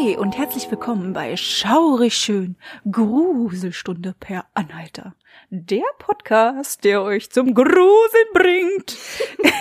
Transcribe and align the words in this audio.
Hi 0.00 0.16
und 0.16 0.38
herzlich 0.38 0.70
willkommen 0.70 1.12
bei 1.12 1.36
Schaurig 1.36 2.14
schön 2.16 2.56
Gruselstunde 2.90 4.14
per 4.18 4.46
Anhalter. 4.54 5.14
Der 5.50 5.84
Podcast, 5.98 6.84
der 6.84 7.02
euch 7.02 7.30
zum 7.30 7.54
Gruseln 7.54 8.28
bringt. 8.32 8.96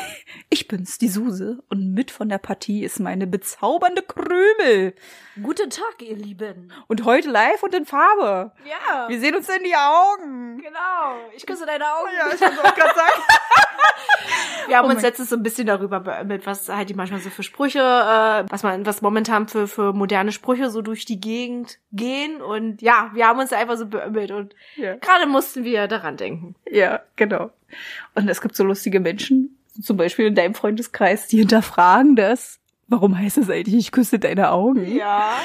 Ich 0.52 0.68
bin's, 0.68 0.98
die 0.98 1.10
Suse, 1.10 1.60
und 1.70 1.94
mit 1.94 2.10
von 2.10 2.28
der 2.28 2.40
Partie 2.40 2.84
ist 2.84 3.00
meine 3.00 3.28
bezaubernde 3.28 4.02
Krümel. 4.02 4.96
Guten 5.44 5.70
Tag, 5.70 6.02
ihr 6.02 6.16
Lieben. 6.16 6.74
Und 6.88 7.06
heute 7.06 7.30
live 7.30 7.62
und 7.62 7.76
in 7.76 7.86
Farbe. 7.86 8.52
Ja, 8.68 9.08
Wir 9.10 9.20
sehen 9.20 9.36
uns 9.36 9.48
in 9.48 9.64
die 9.64 9.76
Augen. 9.76 10.58
genau. 10.58 11.18
Ich 11.36 11.46
küsse 11.46 11.68
deine 11.68 11.86
Augen. 11.86 12.10
Ja, 12.18 12.34
ich 12.34 12.42
wollte 12.42 12.64
auch 12.64 12.74
gerade 12.76 12.96
sagen. 12.96 13.22
Wir 14.68 14.78
haben 14.78 14.88
Oh 14.88 14.92
uns 14.92 15.02
letztens 15.02 15.30
so 15.30 15.36
ein 15.36 15.42
bisschen 15.42 15.66
darüber 15.66 16.00
beömmelt, 16.00 16.46
was 16.46 16.70
halt 16.70 16.90
die 16.90 16.94
manchmal 16.94 17.20
so 17.20 17.32
für 17.32 17.42
Sprüche, 17.42 17.80
äh, 17.80 18.44
was 18.52 18.62
man, 18.62 18.86
was 18.86 19.02
momentan 19.02 19.48
für, 19.48 19.68
für 19.68 19.94
moderne 19.94 20.32
Sprüche 20.32 20.70
so 20.70 20.82
durch 20.84 21.06
die 21.06 21.20
Gegend 21.20 21.80
gehen. 21.92 22.40
Und 22.42 22.82
ja, 22.82 23.10
wir 23.14 23.26
haben 23.28 23.40
uns 23.40 23.52
einfach 23.52 23.78
so 23.78 23.88
beömmelt 23.88 24.30
und 24.32 24.54
Ja. 24.76 24.96
gerade 24.98 25.26
mussten 25.26 25.64
wir 25.64 25.88
daran 25.88 26.18
denken. 26.18 26.56
Ja, 26.70 27.02
genau. 27.16 27.50
Und 28.14 28.30
es 28.30 28.42
gibt 28.42 28.56
so 28.56 28.64
lustige 28.64 29.00
Menschen, 29.00 29.58
zum 29.82 29.98
Beispiel 29.98 30.28
in 30.28 30.36
deinem 30.36 30.54
Freundeskreis, 30.54 31.28
die 31.28 31.38
hinterfragen 31.38 32.16
das. 32.16 32.59
Warum 32.90 33.18
heißt 33.18 33.38
es 33.38 33.50
eigentlich, 33.50 33.76
ich 33.76 33.92
küsse 33.92 34.20
deine 34.20 34.52
Augen? 34.52 34.84
Ja. 34.86 35.38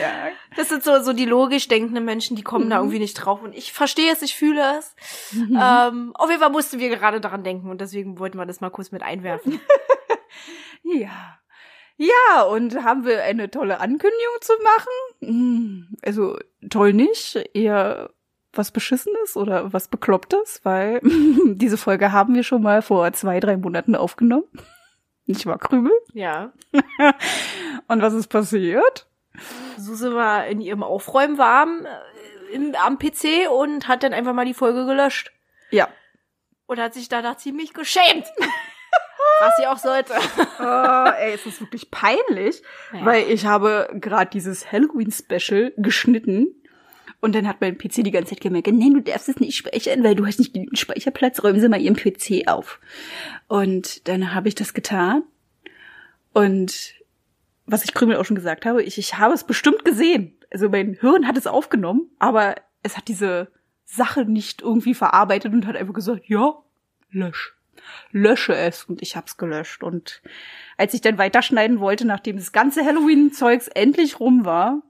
ja. 0.00 0.28
Das 0.56 0.68
sind 0.68 0.84
so, 0.84 1.00
so 1.02 1.12
die 1.12 1.24
logisch 1.24 1.66
denkenden 1.66 2.04
Menschen, 2.04 2.36
die 2.36 2.42
kommen 2.42 2.68
da 2.68 2.76
irgendwie 2.78 2.98
nicht 2.98 3.14
drauf. 3.14 3.42
Und 3.42 3.54
ich 3.56 3.72
verstehe 3.72 4.12
es, 4.12 4.20
ich 4.22 4.36
fühle 4.36 4.78
es. 4.78 4.94
Ähm, 5.34 6.12
auf 6.14 6.28
jeden 6.28 6.40
Fall 6.42 6.50
mussten 6.50 6.78
wir 6.78 6.90
gerade 6.90 7.20
daran 7.20 7.42
denken 7.42 7.70
und 7.70 7.80
deswegen 7.80 8.18
wollten 8.18 8.36
wir 8.38 8.46
das 8.46 8.60
mal 8.60 8.70
kurz 8.70 8.92
mit 8.92 9.02
einwerfen. 9.02 9.60
Ja. 10.82 11.38
Ja, 11.96 12.42
und 12.42 12.82
haben 12.82 13.04
wir 13.04 13.22
eine 13.24 13.50
tolle 13.50 13.78
Ankündigung 13.80 14.36
zu 14.40 14.52
machen? 14.64 15.28
Hm, 15.28 15.88
Also 16.02 16.38
toll 16.70 16.92
nicht, 16.94 17.36
eher 17.52 18.10
was 18.52 18.70
Beschissenes 18.70 19.36
oder 19.36 19.72
was 19.72 19.88
Beklopptes, 19.88 20.60
weil 20.64 21.00
diese 21.44 21.76
Folge 21.76 22.10
haben 22.12 22.34
wir 22.34 22.42
schon 22.42 22.62
mal 22.62 22.80
vor 22.82 23.12
zwei, 23.12 23.38
drei 23.38 23.56
Monaten 23.56 23.94
aufgenommen. 23.94 24.44
Nicht 25.30 25.46
wahr, 25.46 25.58
Krümel? 25.58 25.92
Ja. 26.12 26.52
Und 27.88 28.02
was 28.02 28.14
ist 28.14 28.28
passiert? 28.28 29.06
Suse 29.76 30.14
war 30.14 30.46
in 30.46 30.60
ihrem 30.60 30.82
Aufräumen 30.82 31.38
warm 31.38 31.86
äh, 31.86 32.54
im, 32.54 32.74
am 32.74 32.98
PC 32.98 33.48
und 33.50 33.86
hat 33.88 34.02
dann 34.02 34.12
einfach 34.12 34.32
mal 34.34 34.44
die 34.44 34.54
Folge 34.54 34.84
gelöscht. 34.84 35.32
Ja. 35.70 35.88
Und 36.66 36.80
hat 36.80 36.94
sich 36.94 37.08
danach 37.08 37.36
ziemlich 37.36 37.72
geschämt. 37.72 38.26
Was 39.40 39.56
sie 39.56 39.66
auch 39.66 39.78
sollte. 39.78 40.12
Oh, 40.62 41.08
ey, 41.18 41.32
es 41.32 41.46
ist 41.46 41.60
wirklich 41.62 41.90
peinlich, 41.90 42.62
Ja. 42.92 43.04
weil 43.06 43.30
ich 43.30 43.46
habe 43.46 43.88
gerade 43.94 44.30
dieses 44.30 44.70
Halloween-Special 44.70 45.72
geschnitten 45.78 46.59
und 47.20 47.34
dann 47.34 47.46
hat 47.46 47.60
mein 47.60 47.76
PC 47.76 48.02
die 48.04 48.10
ganze 48.10 48.30
Zeit 48.30 48.40
gemerkt, 48.40 48.68
nein, 48.68 48.94
du 48.94 49.00
darfst 49.00 49.28
es 49.28 49.40
nicht 49.40 49.56
speichern, 49.56 50.02
weil 50.02 50.14
du 50.14 50.26
hast 50.26 50.38
nicht 50.38 50.54
genügend 50.54 50.78
Speicherplatz, 50.78 51.42
räumen 51.42 51.60
Sie 51.60 51.68
mal 51.68 51.80
Ihren 51.80 51.96
PC 51.96 52.48
auf. 52.48 52.80
Und 53.48 54.08
dann 54.08 54.34
habe 54.34 54.48
ich 54.48 54.54
das 54.54 54.74
getan 54.74 55.22
und 56.32 56.94
was 57.66 57.84
ich 57.84 57.94
Krümel 57.94 58.16
auch 58.16 58.24
schon 58.24 58.36
gesagt 58.36 58.66
habe, 58.66 58.82
ich, 58.82 58.98
ich 58.98 59.18
habe 59.18 59.34
es 59.34 59.44
bestimmt 59.44 59.84
gesehen. 59.84 60.36
Also 60.50 60.68
mein 60.68 60.94
Hirn 60.94 61.26
hat 61.26 61.36
es 61.36 61.46
aufgenommen, 61.46 62.10
aber 62.18 62.56
es 62.82 62.96
hat 62.96 63.08
diese 63.08 63.48
Sache 63.84 64.24
nicht 64.24 64.62
irgendwie 64.62 64.94
verarbeitet 64.94 65.52
und 65.52 65.66
hat 65.66 65.76
einfach 65.76 65.94
gesagt, 65.94 66.24
ja, 66.26 66.54
lösch. 67.10 67.56
Lösche 68.10 68.54
es. 68.54 68.84
Und 68.84 69.02
ich 69.02 69.16
hab's 69.16 69.36
gelöscht. 69.36 69.82
Und 69.82 70.22
als 70.76 70.94
ich 70.94 71.00
dann 71.00 71.18
weiterschneiden 71.18 71.80
wollte, 71.80 72.06
nachdem 72.06 72.36
das 72.36 72.52
ganze 72.52 72.84
Halloween-Zeugs 72.84 73.68
endlich 73.68 74.20
rum 74.20 74.44
war, 74.44 74.82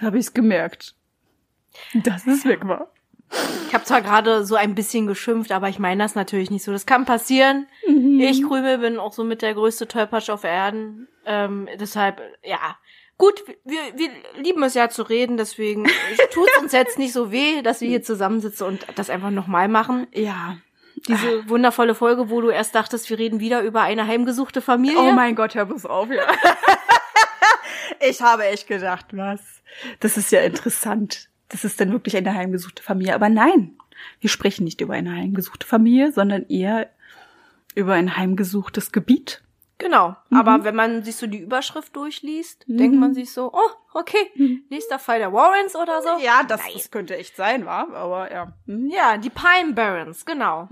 habe 0.00 0.18
ich 0.18 0.26
es 0.26 0.34
gemerkt, 0.34 0.94
dass 1.94 2.26
es 2.26 2.44
weg 2.44 2.66
war. 2.66 2.90
Ich 3.66 3.74
habe 3.74 3.84
zwar 3.84 4.00
gerade 4.00 4.44
so 4.44 4.54
ein 4.54 4.74
bisschen 4.74 5.06
geschimpft, 5.06 5.52
aber 5.52 5.68
ich 5.68 5.78
meine 5.78 6.02
das 6.02 6.14
natürlich 6.14 6.50
nicht 6.50 6.64
so. 6.64 6.72
Das 6.72 6.86
kann 6.86 7.04
passieren. 7.04 7.66
Ich, 8.18 8.42
Krümel, 8.42 8.78
bin 8.78 8.98
auch 8.98 9.12
so 9.12 9.22
mit 9.22 9.42
der 9.42 9.54
größte 9.54 9.86
Tollpatsch 9.86 10.30
auf 10.30 10.44
Erden. 10.44 11.08
Ähm, 11.26 11.68
deshalb, 11.78 12.22
ja. 12.42 12.78
Gut, 13.18 13.44
wir, 13.64 13.80
wir 13.96 14.10
lieben 14.40 14.62
es 14.62 14.74
ja 14.74 14.88
zu 14.88 15.02
reden, 15.02 15.36
deswegen 15.36 15.84
tut 16.32 16.48
es 16.56 16.62
uns 16.62 16.72
jetzt 16.72 16.98
nicht 16.98 17.12
so 17.12 17.30
weh, 17.30 17.62
dass 17.62 17.80
wir 17.80 17.88
hier 17.88 18.02
zusammensitzen 18.02 18.66
und 18.66 18.86
das 18.94 19.10
einfach 19.10 19.30
nochmal 19.30 19.68
machen. 19.68 20.06
Ja. 20.14 20.56
Diese 21.06 21.48
wundervolle 21.48 21.94
Folge, 21.94 22.30
wo 22.30 22.40
du 22.40 22.50
erst 22.50 22.74
dachtest, 22.74 23.08
wir 23.10 23.18
reden 23.18 23.40
wieder 23.40 23.62
über 23.62 23.82
eine 23.82 24.06
heimgesuchte 24.06 24.60
Familie. 24.60 24.98
Oh 24.98 25.12
mein 25.12 25.34
Gott, 25.34 25.54
hör 25.54 25.66
bloß 25.66 25.86
auf, 25.86 26.10
ja. 26.10 26.26
ich 28.00 28.20
habe 28.20 28.46
echt 28.46 28.66
gedacht, 28.66 29.06
was? 29.12 29.40
Das 30.00 30.16
ist 30.16 30.32
ja 30.32 30.40
interessant. 30.40 31.28
Das 31.48 31.64
ist 31.64 31.80
dann 31.80 31.92
wirklich 31.92 32.16
eine 32.16 32.34
heimgesuchte 32.34 32.82
Familie. 32.82 33.14
Aber 33.14 33.28
nein, 33.28 33.76
wir 34.20 34.30
sprechen 34.30 34.64
nicht 34.64 34.80
über 34.80 34.94
eine 34.94 35.12
heimgesuchte 35.14 35.66
Familie, 35.66 36.12
sondern 36.12 36.46
eher 36.48 36.88
über 37.74 37.94
ein 37.94 38.16
heimgesuchtes 38.16 38.92
Gebiet. 38.92 39.42
Genau. 39.78 40.16
Aber 40.32 40.64
wenn 40.64 40.74
man 40.74 41.04
sich 41.04 41.14
so 41.14 41.28
die 41.28 41.38
Überschrift 41.38 41.94
durchliest, 41.94 42.64
denkt 42.66 42.98
man 42.98 43.14
sich 43.14 43.32
so, 43.32 43.52
oh, 43.52 43.70
okay, 43.94 44.32
nächster 44.70 44.98
Fall 44.98 45.20
der 45.20 45.32
Warrens 45.32 45.76
oder 45.76 46.02
so. 46.02 46.08
Ja, 46.20 46.42
das, 46.42 46.60
Nein. 46.62 46.70
das 46.74 46.90
könnte 46.90 47.16
echt 47.16 47.36
sein, 47.36 47.64
wa? 47.64 47.86
Aber 47.94 48.32
ja. 48.32 48.52
Hm. 48.66 48.88
Ja, 48.88 49.16
die 49.18 49.30
Pine 49.30 49.74
Barrens, 49.74 50.26
genau. 50.26 50.68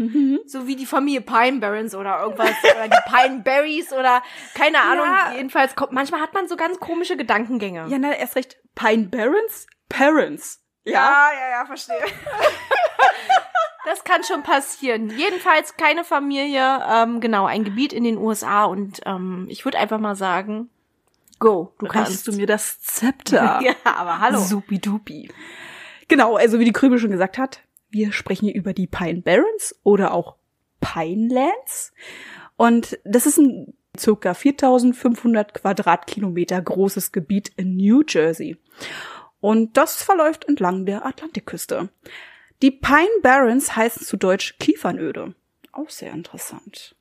So 0.46 0.66
wie 0.66 0.74
die 0.74 0.86
Familie 0.86 1.20
Pine 1.20 1.60
Barrens 1.60 1.94
oder 1.94 2.20
irgendwas, 2.20 2.50
oder 2.64 2.88
die 2.88 3.10
Pine 3.10 3.42
Berries 3.44 3.92
oder 3.92 4.24
keine 4.54 4.80
Ahnung. 4.80 5.06
Ja. 5.06 5.34
Jedenfalls 5.36 5.76
kommt, 5.76 5.92
manchmal 5.92 6.20
hat 6.20 6.34
man 6.34 6.48
so 6.48 6.56
ganz 6.56 6.80
komische 6.80 7.16
Gedankengänge. 7.16 7.86
Ja, 7.88 7.98
na, 7.98 8.12
erst 8.12 8.34
recht. 8.34 8.58
Pine 8.74 9.04
Barrens, 9.04 9.68
Parents. 9.88 10.65
Ja, 10.92 11.30
ja, 11.50 11.66
verstehe. 11.66 11.96
Das 13.86 14.02
kann 14.02 14.24
schon 14.24 14.42
passieren. 14.42 15.16
Jedenfalls 15.16 15.76
keine 15.76 16.02
Familie, 16.02 16.82
ähm, 16.90 17.20
genau, 17.20 17.46
ein 17.46 17.62
Gebiet 17.62 17.92
in 17.92 18.02
den 18.02 18.18
USA 18.18 18.64
und 18.64 19.00
ähm, 19.06 19.46
ich 19.48 19.64
würde 19.64 19.78
einfach 19.78 20.00
mal 20.00 20.16
sagen, 20.16 20.70
go, 21.38 21.72
du 21.78 21.86
kannst. 21.86 22.10
Reichst 22.10 22.26
du 22.26 22.32
mir 22.32 22.48
das 22.48 22.80
Zepter? 22.80 23.60
Ja, 23.62 23.74
aber 23.84 24.18
hallo. 24.18 24.40
Supidupi. 24.40 25.30
Genau, 26.08 26.34
also 26.34 26.58
wie 26.58 26.64
die 26.64 26.72
Krümel 26.72 26.98
schon 26.98 27.12
gesagt 27.12 27.38
hat, 27.38 27.60
wir 27.88 28.12
sprechen 28.12 28.46
hier 28.46 28.56
über 28.56 28.72
die 28.72 28.88
Pine 28.88 29.22
Barrens 29.22 29.78
oder 29.84 30.12
auch 30.12 30.34
Pinelands. 30.80 31.92
Und 32.56 32.98
das 33.04 33.26
ist 33.26 33.38
ein 33.38 33.74
circa 33.96 34.34
4500 34.34 35.54
Quadratkilometer 35.54 36.60
großes 36.60 37.12
Gebiet 37.12 37.52
in 37.56 37.76
New 37.76 38.02
Jersey. 38.06 38.56
Und 39.46 39.76
das 39.76 40.02
verläuft 40.02 40.46
entlang 40.48 40.86
der 40.86 41.06
Atlantikküste. 41.06 41.88
Die 42.62 42.72
Pine 42.72 43.06
Barrens 43.22 43.76
heißen 43.76 44.04
zu 44.04 44.16
Deutsch 44.16 44.56
Kiefernöde. 44.58 45.36
Auch 45.70 45.88
sehr 45.88 46.12
interessant. 46.12 46.96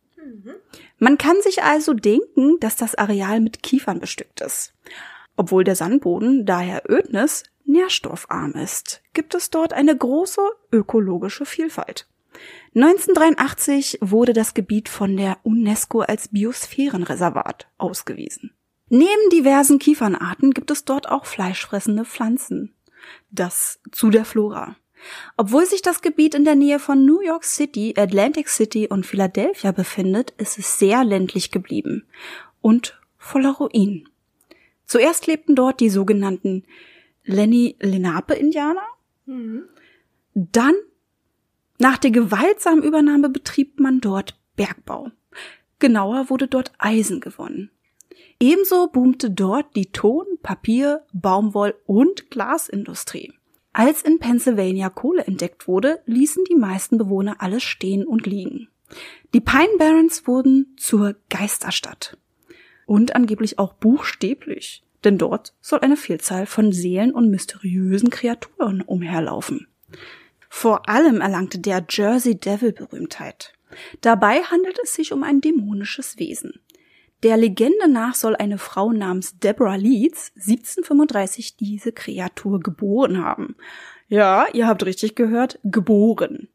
Man 0.99 1.17
kann 1.17 1.41
sich 1.41 1.63
also 1.63 1.95
denken, 1.95 2.59
dass 2.59 2.75
das 2.75 2.93
Areal 2.93 3.39
mit 3.39 3.63
Kiefern 3.63 3.99
bestückt 3.99 4.41
ist. 4.41 4.75
Obwohl 5.35 5.63
der 5.63 5.75
Sandboden 5.75 6.45
daher 6.45 6.83
Ödnis 6.87 7.45
nährstoffarm 7.63 8.51
ist, 8.51 9.01
gibt 9.13 9.33
es 9.33 9.49
dort 9.49 9.73
eine 9.73 9.97
große 9.97 10.41
ökologische 10.71 11.47
Vielfalt. 11.47 12.05
1983 12.75 13.97
wurde 14.01 14.33
das 14.33 14.53
Gebiet 14.53 14.87
von 14.87 15.17
der 15.17 15.39
UNESCO 15.41 16.01
als 16.01 16.27
Biosphärenreservat 16.27 17.69
ausgewiesen. 17.79 18.51
Neben 18.89 19.29
diversen 19.31 19.79
Kiefernarten 19.79 20.51
gibt 20.51 20.71
es 20.71 20.85
dort 20.85 21.09
auch 21.09 21.25
fleischfressende 21.25 22.05
Pflanzen. 22.05 22.73
Das 23.31 23.79
zu 23.91 24.09
der 24.09 24.25
Flora. 24.25 24.75
Obwohl 25.37 25.65
sich 25.65 25.81
das 25.81 26.01
Gebiet 26.01 26.35
in 26.35 26.45
der 26.45 26.55
Nähe 26.55 26.79
von 26.79 27.05
New 27.05 27.21
York 27.21 27.43
City, 27.43 27.93
Atlantic 27.97 28.49
City 28.49 28.87
und 28.87 29.05
Philadelphia 29.05 29.71
befindet, 29.71 30.31
ist 30.37 30.57
es 30.57 30.79
sehr 30.79 31.03
ländlich 31.03 31.51
geblieben 31.51 32.05
und 32.61 32.99
voller 33.17 33.51
Ruinen. 33.51 34.09
Zuerst 34.85 35.27
lebten 35.27 35.55
dort 35.55 35.79
die 35.79 35.89
sogenannten 35.89 36.63
Lenni 37.23 37.75
Lenape-Indianer. 37.79 38.85
Dann, 40.33 40.75
nach 41.79 41.97
der 41.97 42.11
gewaltsamen 42.11 42.83
Übernahme, 42.83 43.29
betrieb 43.29 43.79
man 43.79 43.99
dort 43.99 44.39
Bergbau. 44.55 45.11
Genauer 45.79 46.29
wurde 46.29 46.47
dort 46.47 46.71
Eisen 46.77 47.19
gewonnen. 47.19 47.71
Ebenso 48.39 48.87
boomte 48.87 49.31
dort 49.31 49.75
die 49.75 49.91
Ton-, 49.91 50.37
Papier-, 50.41 51.05
Baumwoll- 51.13 51.79
und 51.85 52.29
Glasindustrie. 52.29 53.33
Als 53.71 54.01
in 54.01 54.19
Pennsylvania 54.19 54.89
Kohle 54.89 55.25
entdeckt 55.25 55.67
wurde, 55.67 56.01
ließen 56.05 56.43
die 56.45 56.55
meisten 56.55 56.97
Bewohner 56.97 57.37
alles 57.39 57.63
stehen 57.63 58.05
und 58.05 58.25
liegen. 58.25 58.69
Die 59.33 59.41
Pine 59.41 59.77
Barrens 59.77 60.27
wurden 60.27 60.75
zur 60.77 61.15
Geisterstadt. 61.29 62.17
Und 62.85 63.15
angeblich 63.15 63.57
auch 63.57 63.73
buchstäblich, 63.73 64.83
denn 65.03 65.17
dort 65.17 65.53
soll 65.59 65.79
eine 65.79 65.97
Vielzahl 65.97 66.45
von 66.45 66.71
Seelen 66.71 67.13
und 67.13 67.29
mysteriösen 67.29 68.09
Kreaturen 68.09 68.81
umherlaufen. 68.81 69.67
Vor 70.49 70.87
allem 70.87 71.19
erlangte 71.19 71.59
der 71.59 71.85
Jersey 71.89 72.39
Devil 72.39 72.71
Berühmtheit. 72.71 73.53
Dabei 74.01 74.41
handelt 74.43 74.79
es 74.83 74.93
sich 74.93 75.11
um 75.11 75.23
ein 75.23 75.41
dämonisches 75.41 76.17
Wesen. 76.17 76.61
Der 77.25 77.37
Legende 77.37 77.87
nach 77.89 78.13
soll 78.13 78.35
eine 78.35 78.59
Frau 78.59 78.91
namens 78.91 79.39
Deborah 79.39 79.77
Leeds 79.77 80.31
1735 80.35 81.57
diese 81.57 81.91
Kreatur 81.91 82.59
geboren 82.59 83.25
haben. 83.25 83.55
Ja, 84.07 84.45
ihr 84.53 84.67
habt 84.67 84.85
richtig 84.85 85.15
gehört, 85.15 85.57
geboren. 85.63 86.49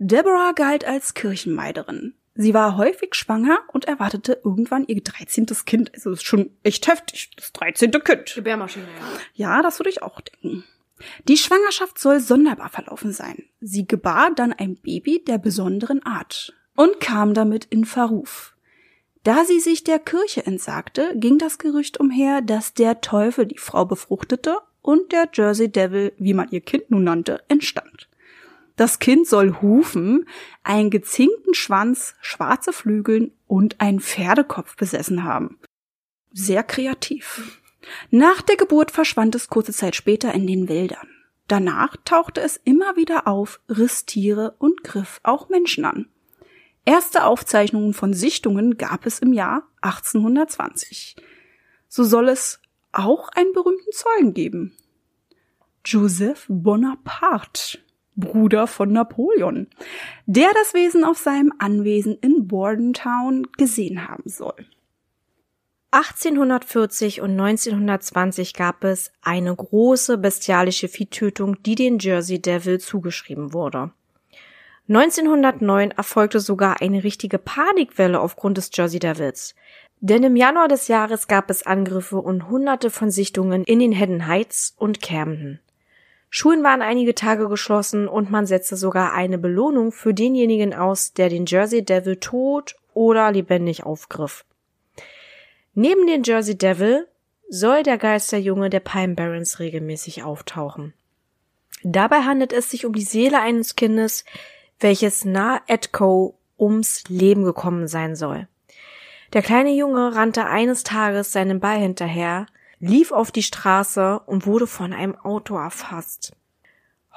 Deborah 0.00 0.50
galt 0.50 0.84
als 0.84 1.14
Kirchenmeiderin. 1.14 2.14
Sie 2.34 2.52
war 2.52 2.76
häufig 2.76 3.14
schwanger 3.14 3.60
und 3.72 3.84
erwartete 3.84 4.40
irgendwann 4.42 4.84
ihr 4.88 5.00
13. 5.00 5.46
Kind. 5.64 5.94
Also 5.94 6.10
das 6.10 6.18
ist 6.18 6.26
schon 6.26 6.50
echt 6.64 6.88
heftig, 6.88 7.30
das 7.36 7.52
13. 7.52 7.92
Kind. 7.92 8.34
Gebärmaschine, 8.34 8.86
ja. 8.86 9.52
Ja, 9.54 9.62
das 9.62 9.78
würde 9.78 9.90
ich 9.90 10.02
auch 10.02 10.20
denken. 10.20 10.64
Die 11.28 11.36
Schwangerschaft 11.36 12.00
soll 12.00 12.18
sonderbar 12.18 12.68
verlaufen 12.68 13.12
sein. 13.12 13.44
Sie 13.60 13.86
gebar 13.86 14.32
dann 14.34 14.52
ein 14.52 14.74
Baby 14.74 15.22
der 15.24 15.38
besonderen 15.38 16.04
Art 16.04 16.52
und 16.74 16.98
kam 16.98 17.32
damit 17.32 17.66
in 17.66 17.84
Verruf. 17.84 18.53
Da 19.24 19.44
sie 19.46 19.58
sich 19.58 19.84
der 19.84 19.98
Kirche 19.98 20.44
entsagte, 20.46 21.12
ging 21.16 21.38
das 21.38 21.58
Gerücht 21.58 21.98
umher, 21.98 22.42
dass 22.42 22.74
der 22.74 23.00
Teufel 23.00 23.46
die 23.46 23.58
Frau 23.58 23.86
befruchtete 23.86 24.58
und 24.82 25.12
der 25.12 25.30
Jersey 25.32 25.70
Devil, 25.70 26.12
wie 26.18 26.34
man 26.34 26.50
ihr 26.50 26.60
Kind 26.60 26.90
nun 26.90 27.04
nannte, 27.04 27.42
entstand. 27.48 28.08
Das 28.76 28.98
Kind 28.98 29.26
soll 29.26 29.62
Hufen, 29.62 30.28
einen 30.62 30.90
gezinkten 30.90 31.54
Schwanz, 31.54 32.14
schwarze 32.20 32.72
Flügeln 32.72 33.32
und 33.46 33.80
einen 33.80 34.00
Pferdekopf 34.00 34.76
besessen 34.76 35.24
haben. 35.24 35.58
Sehr 36.32 36.62
kreativ. 36.62 37.60
Nach 38.10 38.42
der 38.42 38.56
Geburt 38.56 38.90
verschwand 38.90 39.34
es 39.34 39.48
kurze 39.48 39.72
Zeit 39.72 39.96
später 39.96 40.34
in 40.34 40.46
den 40.46 40.68
Wäldern. 40.68 41.08
Danach 41.48 41.96
tauchte 42.04 42.40
es 42.40 42.60
immer 42.64 42.96
wieder 42.96 43.26
auf, 43.26 43.60
riss 43.68 44.04
Tiere 44.04 44.54
und 44.58 44.82
griff 44.82 45.20
auch 45.22 45.48
Menschen 45.48 45.84
an. 45.84 46.08
Erste 46.84 47.24
Aufzeichnungen 47.24 47.94
von 47.94 48.12
Sichtungen 48.12 48.76
gab 48.76 49.06
es 49.06 49.20
im 49.20 49.32
Jahr 49.32 49.62
1820. 49.80 51.16
So 51.88 52.04
soll 52.04 52.28
es 52.28 52.60
auch 52.92 53.28
einen 53.30 53.52
berühmten 53.52 53.92
Zeugen 53.92 54.34
geben. 54.34 54.76
Joseph 55.84 56.46
Bonaparte, 56.48 57.78
Bruder 58.16 58.66
von 58.66 58.92
Napoleon, 58.92 59.68
der 60.26 60.50
das 60.54 60.74
Wesen 60.74 61.04
auf 61.04 61.18
seinem 61.18 61.52
Anwesen 61.58 62.18
in 62.20 62.46
Bordentown 62.48 63.46
gesehen 63.56 64.08
haben 64.08 64.28
soll. 64.28 64.66
1840 65.90 67.20
und 67.20 67.32
1920 67.32 68.54
gab 68.54 68.82
es 68.82 69.12
eine 69.22 69.54
große 69.54 70.18
bestialische 70.18 70.88
Viehtötung, 70.88 71.62
die 71.62 71.76
den 71.76 71.98
Jersey 71.98 72.42
Devil 72.42 72.80
zugeschrieben 72.80 73.52
wurde. 73.52 73.92
1909 74.88 75.92
erfolgte 75.92 76.40
sogar 76.40 76.82
eine 76.82 77.04
richtige 77.04 77.38
Panikwelle 77.38 78.20
aufgrund 78.20 78.58
des 78.58 78.70
Jersey 78.72 78.98
Devils. 78.98 79.54
Denn 80.00 80.22
im 80.22 80.36
Januar 80.36 80.68
des 80.68 80.88
Jahres 80.88 81.28
gab 81.28 81.48
es 81.48 81.64
Angriffe 81.64 82.18
und 82.18 82.50
hunderte 82.50 82.90
von 82.90 83.10
Sichtungen 83.10 83.64
in 83.64 83.78
den 83.78 83.92
Hedden 83.92 84.26
Heights 84.26 84.74
und 84.76 85.00
Camden. 85.00 85.60
Schulen 86.28 86.62
waren 86.62 86.82
einige 86.82 87.14
Tage 87.14 87.48
geschlossen 87.48 88.08
und 88.08 88.30
man 88.30 88.44
setzte 88.44 88.76
sogar 88.76 89.14
eine 89.14 89.38
Belohnung 89.38 89.92
für 89.92 90.12
denjenigen 90.12 90.74
aus, 90.74 91.12
der 91.14 91.28
den 91.30 91.46
Jersey 91.46 91.84
Devil 91.84 92.16
tot 92.16 92.76
oder 92.92 93.32
lebendig 93.32 93.84
aufgriff. 93.84 94.44
Neben 95.74 96.06
den 96.06 96.24
Jersey 96.24 96.58
Devil 96.58 97.06
soll 97.48 97.84
der 97.84 97.98
Geisterjunge 97.98 98.68
der 98.68 98.80
Pine 98.80 99.14
Barrens 99.14 99.60
regelmäßig 99.60 100.24
auftauchen. 100.24 100.92
Dabei 101.84 102.22
handelt 102.22 102.52
es 102.52 102.70
sich 102.70 102.84
um 102.84 102.94
die 102.94 103.02
Seele 103.02 103.40
eines 103.40 103.76
Kindes, 103.76 104.24
welches 104.80 105.24
nahe 105.24 105.60
Edco 105.66 106.38
ums 106.58 107.04
Leben 107.08 107.44
gekommen 107.44 107.88
sein 107.88 108.16
soll. 108.16 108.48
Der 109.32 109.42
kleine 109.42 109.72
Junge 109.72 110.14
rannte 110.14 110.46
eines 110.46 110.84
Tages 110.84 111.32
seinem 111.32 111.60
Ball 111.60 111.78
hinterher, 111.78 112.46
lief 112.78 113.12
auf 113.12 113.32
die 113.32 113.42
Straße 113.42 114.20
und 114.20 114.46
wurde 114.46 114.66
von 114.66 114.92
einem 114.92 115.16
Auto 115.16 115.56
erfasst. 115.56 116.32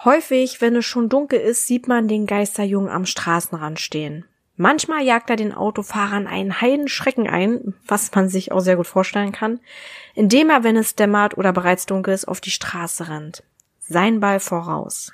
Häufig, 0.04 0.62
wenn 0.62 0.76
es 0.76 0.86
schon 0.86 1.10
dunkel 1.10 1.40
ist, 1.40 1.68
sieht 1.68 1.88
man 1.88 2.08
den 2.08 2.26
Geisterjungen 2.28 2.90
am 2.90 3.06
Straßenrand 3.06 3.80
stehen. 3.80 4.26
Manchmal 4.56 5.04
jagt 5.04 5.30
er 5.30 5.36
den 5.36 5.54
Autofahrern 5.54 6.26
einen 6.26 6.62
Heidenschrecken 6.62 7.28
ein, 7.28 7.76
was 7.86 8.14
man 8.16 8.28
sich 8.28 8.52
auch 8.52 8.60
sehr 8.60 8.76
gut 8.76 8.88
vorstellen 8.88 9.32
kann, 9.32 9.60
indem 10.16 10.50
er, 10.50 10.64
wenn 10.64 10.78
es 10.78 10.96
dämmert 10.96 11.38
oder 11.38 11.54
bereits 11.54 11.86
dunkel 11.86 12.14
ist, 12.14 12.28
auf 12.28 12.42
die 12.42 12.52
Straße 12.52 13.10
rennt. 13.10 13.44
Sein 13.80 14.20
Ball 14.20 14.40
voraus. 14.40 15.12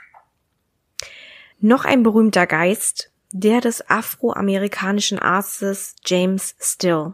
Noch 1.66 1.86
ein 1.86 2.04
berühmter 2.04 2.46
Geist, 2.46 3.10
der 3.32 3.62
des 3.62 3.90
afroamerikanischen 3.90 5.18
Arztes 5.18 5.96
James 6.06 6.58
Still. 6.60 7.14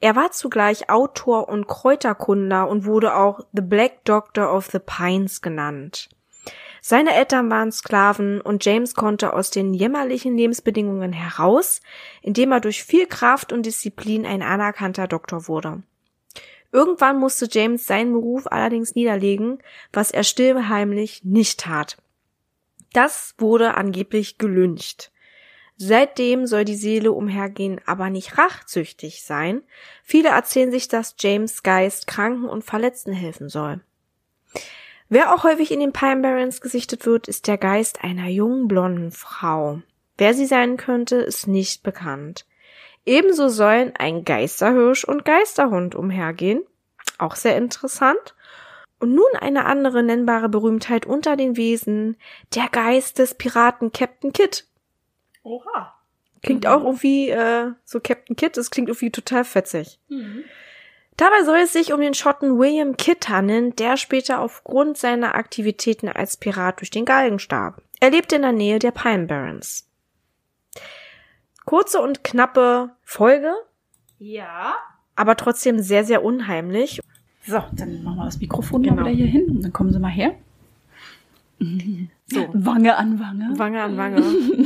Er 0.00 0.14
war 0.14 0.32
zugleich 0.32 0.90
Autor 0.90 1.48
und 1.48 1.66
Kräuterkunder 1.66 2.68
und 2.68 2.84
wurde 2.84 3.16
auch 3.16 3.40
The 3.54 3.62
Black 3.62 4.04
Doctor 4.04 4.52
of 4.52 4.66
the 4.70 4.80
Pines 4.80 5.40
genannt. 5.40 6.10
Seine 6.82 7.14
Eltern 7.14 7.48
waren 7.48 7.72
Sklaven 7.72 8.42
und 8.42 8.66
James 8.66 8.94
konnte 8.94 9.32
aus 9.32 9.50
den 9.50 9.72
jämmerlichen 9.72 10.36
Lebensbedingungen 10.36 11.14
heraus, 11.14 11.80
indem 12.20 12.52
er 12.52 12.60
durch 12.60 12.84
viel 12.84 13.06
Kraft 13.06 13.50
und 13.50 13.64
Disziplin 13.64 14.26
ein 14.26 14.42
anerkannter 14.42 15.08
Doktor 15.08 15.48
wurde. 15.48 15.82
Irgendwann 16.70 17.18
musste 17.18 17.48
James 17.50 17.86
seinen 17.86 18.12
Beruf 18.12 18.46
allerdings 18.46 18.94
niederlegen, 18.94 19.60
was 19.90 20.10
er 20.10 20.22
stillheimlich 20.22 21.24
nicht 21.24 21.60
tat. 21.60 21.96
Das 22.92 23.34
wurde 23.38 23.74
angeblich 23.74 24.38
gelüncht. 24.38 25.12
Seitdem 25.76 26.46
soll 26.46 26.64
die 26.64 26.76
Seele 26.76 27.12
umhergehen, 27.12 27.80
aber 27.84 28.08
nicht 28.08 28.38
rachsüchtig 28.38 29.22
sein. 29.22 29.62
Viele 30.02 30.30
erzählen 30.30 30.70
sich, 30.70 30.88
dass 30.88 31.16
James 31.18 31.62
Geist 31.62 32.06
Kranken 32.06 32.48
und 32.48 32.64
Verletzten 32.64 33.12
helfen 33.12 33.50
soll. 33.50 33.80
Wer 35.08 35.34
auch 35.34 35.44
häufig 35.44 35.70
in 35.70 35.80
den 35.80 35.92
Pine 35.92 36.22
Barrens 36.22 36.60
gesichtet 36.60 37.04
wird, 37.06 37.28
ist 37.28 37.46
der 37.46 37.58
Geist 37.58 38.02
einer 38.02 38.28
jungen 38.28 38.68
blonden 38.68 39.12
Frau. 39.12 39.82
Wer 40.16 40.34
sie 40.34 40.46
sein 40.46 40.78
könnte, 40.78 41.16
ist 41.16 41.46
nicht 41.46 41.82
bekannt. 41.82 42.46
Ebenso 43.04 43.48
sollen 43.48 43.94
ein 43.96 44.24
Geisterhirsch 44.24 45.04
und 45.04 45.24
Geisterhund 45.24 45.94
umhergehen. 45.94 46.64
Auch 47.18 47.36
sehr 47.36 47.56
interessant. 47.56 48.34
Und 48.98 49.14
nun 49.14 49.28
eine 49.38 49.66
andere 49.66 50.02
nennbare 50.02 50.48
Berühmtheit 50.48 51.04
unter 51.04 51.36
den 51.36 51.56
Wesen, 51.56 52.16
der 52.54 52.68
Geist 52.68 53.18
des 53.18 53.34
Piraten 53.34 53.92
Captain 53.92 54.32
Kidd. 54.32 54.64
Oha. 55.42 55.94
Klingt 56.42 56.64
mhm. 56.64 56.70
auch 56.70 56.82
irgendwie 56.84 57.28
äh, 57.28 57.72
so 57.84 58.00
Captain 58.00 58.36
Kidd, 58.36 58.56
das 58.56 58.70
klingt 58.70 58.88
irgendwie 58.88 59.10
total 59.10 59.44
fetzig. 59.44 59.98
Mhm. 60.08 60.44
Dabei 61.16 61.44
soll 61.44 61.58
es 61.58 61.72
sich 61.72 61.92
um 61.92 62.00
den 62.00 62.14
Schotten 62.14 62.58
William 62.58 62.96
Kidd 62.96 63.28
handeln, 63.28 63.74
der 63.76 63.96
später 63.96 64.40
aufgrund 64.40 64.98
seiner 64.98 65.34
Aktivitäten 65.34 66.08
als 66.08 66.36
Pirat 66.36 66.80
durch 66.80 66.90
den 66.90 67.06
Galgen 67.06 67.38
starb. 67.38 67.82
Er 68.00 68.10
lebte 68.10 68.36
in 68.36 68.42
der 68.42 68.52
Nähe 68.52 68.78
der 68.78 68.90
Pine 68.90 69.26
Barrens. 69.26 69.88
Kurze 71.64 72.00
und 72.00 72.22
knappe 72.22 72.90
Folge. 73.02 73.54
Ja. 74.18 74.76
Aber 75.16 75.36
trotzdem 75.36 75.80
sehr, 75.80 76.04
sehr 76.04 76.22
unheimlich. 76.22 77.00
So, 77.46 77.62
dann 77.72 78.02
machen 78.02 78.18
wir 78.18 78.24
das 78.24 78.40
Mikrofon 78.40 78.82
genau. 78.82 78.96
mal 78.96 79.06
wieder 79.06 79.16
hier 79.16 79.26
hin 79.26 79.46
und 79.48 79.62
dann 79.62 79.72
kommen 79.72 79.92
Sie 79.92 79.98
mal 79.98 80.08
her. 80.08 80.34
So. 82.28 82.48
Wange 82.52 82.96
an 82.96 83.18
Wange. 83.18 83.58
Wange 83.58 83.82
an 83.82 83.96
Wange. 83.96 84.22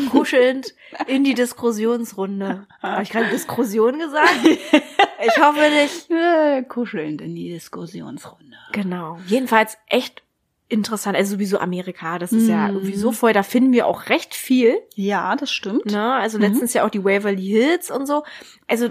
Kuschelnd 0.11 0.75
in 1.07 1.25
die 1.25 1.35
Diskussionsrunde. 1.35 2.67
Habe 2.83 3.03
ich 3.03 3.11
gerade 3.11 3.29
Diskussion 3.29 3.99
gesagt? 3.99 4.41
Ich 4.45 5.39
hoffe 5.39 5.61
nicht. 5.61 6.11
Äh, 6.11 6.63
kuschelnd 6.63 7.21
in 7.21 7.35
die 7.35 7.51
Diskussionsrunde. 7.51 8.57
Genau. 8.73 9.19
Jedenfalls 9.27 9.77
echt 9.87 10.23
interessant. 10.71 11.17
Also 11.17 11.35
sowieso 11.35 11.59
Amerika, 11.59 12.19
das 12.19 12.33
ist 12.33 12.47
mm. 12.47 12.51
ja 12.51 12.69
mhm. 12.69 12.77
irgendwie 12.77 12.97
so 12.97 13.13
voll, 13.13 13.35
da 13.35 13.43
finden 13.43 13.73
wir 13.73 13.87
auch 13.87 14.09
recht 14.09 14.35
viel. 14.35 14.79
Ja, 14.95 15.37
das 15.37 15.53
stimmt. 15.53 15.87
Ne? 15.87 16.15
Also 16.15 16.39
mhm. 16.39 16.45
letztens 16.45 16.73
ja 16.73 16.87
auch 16.87 16.91
die 16.91 17.05
Waverly 17.05 17.45
Hills 17.45 17.91
und 17.91 18.07
so. 18.07 18.25
Also 18.67 18.89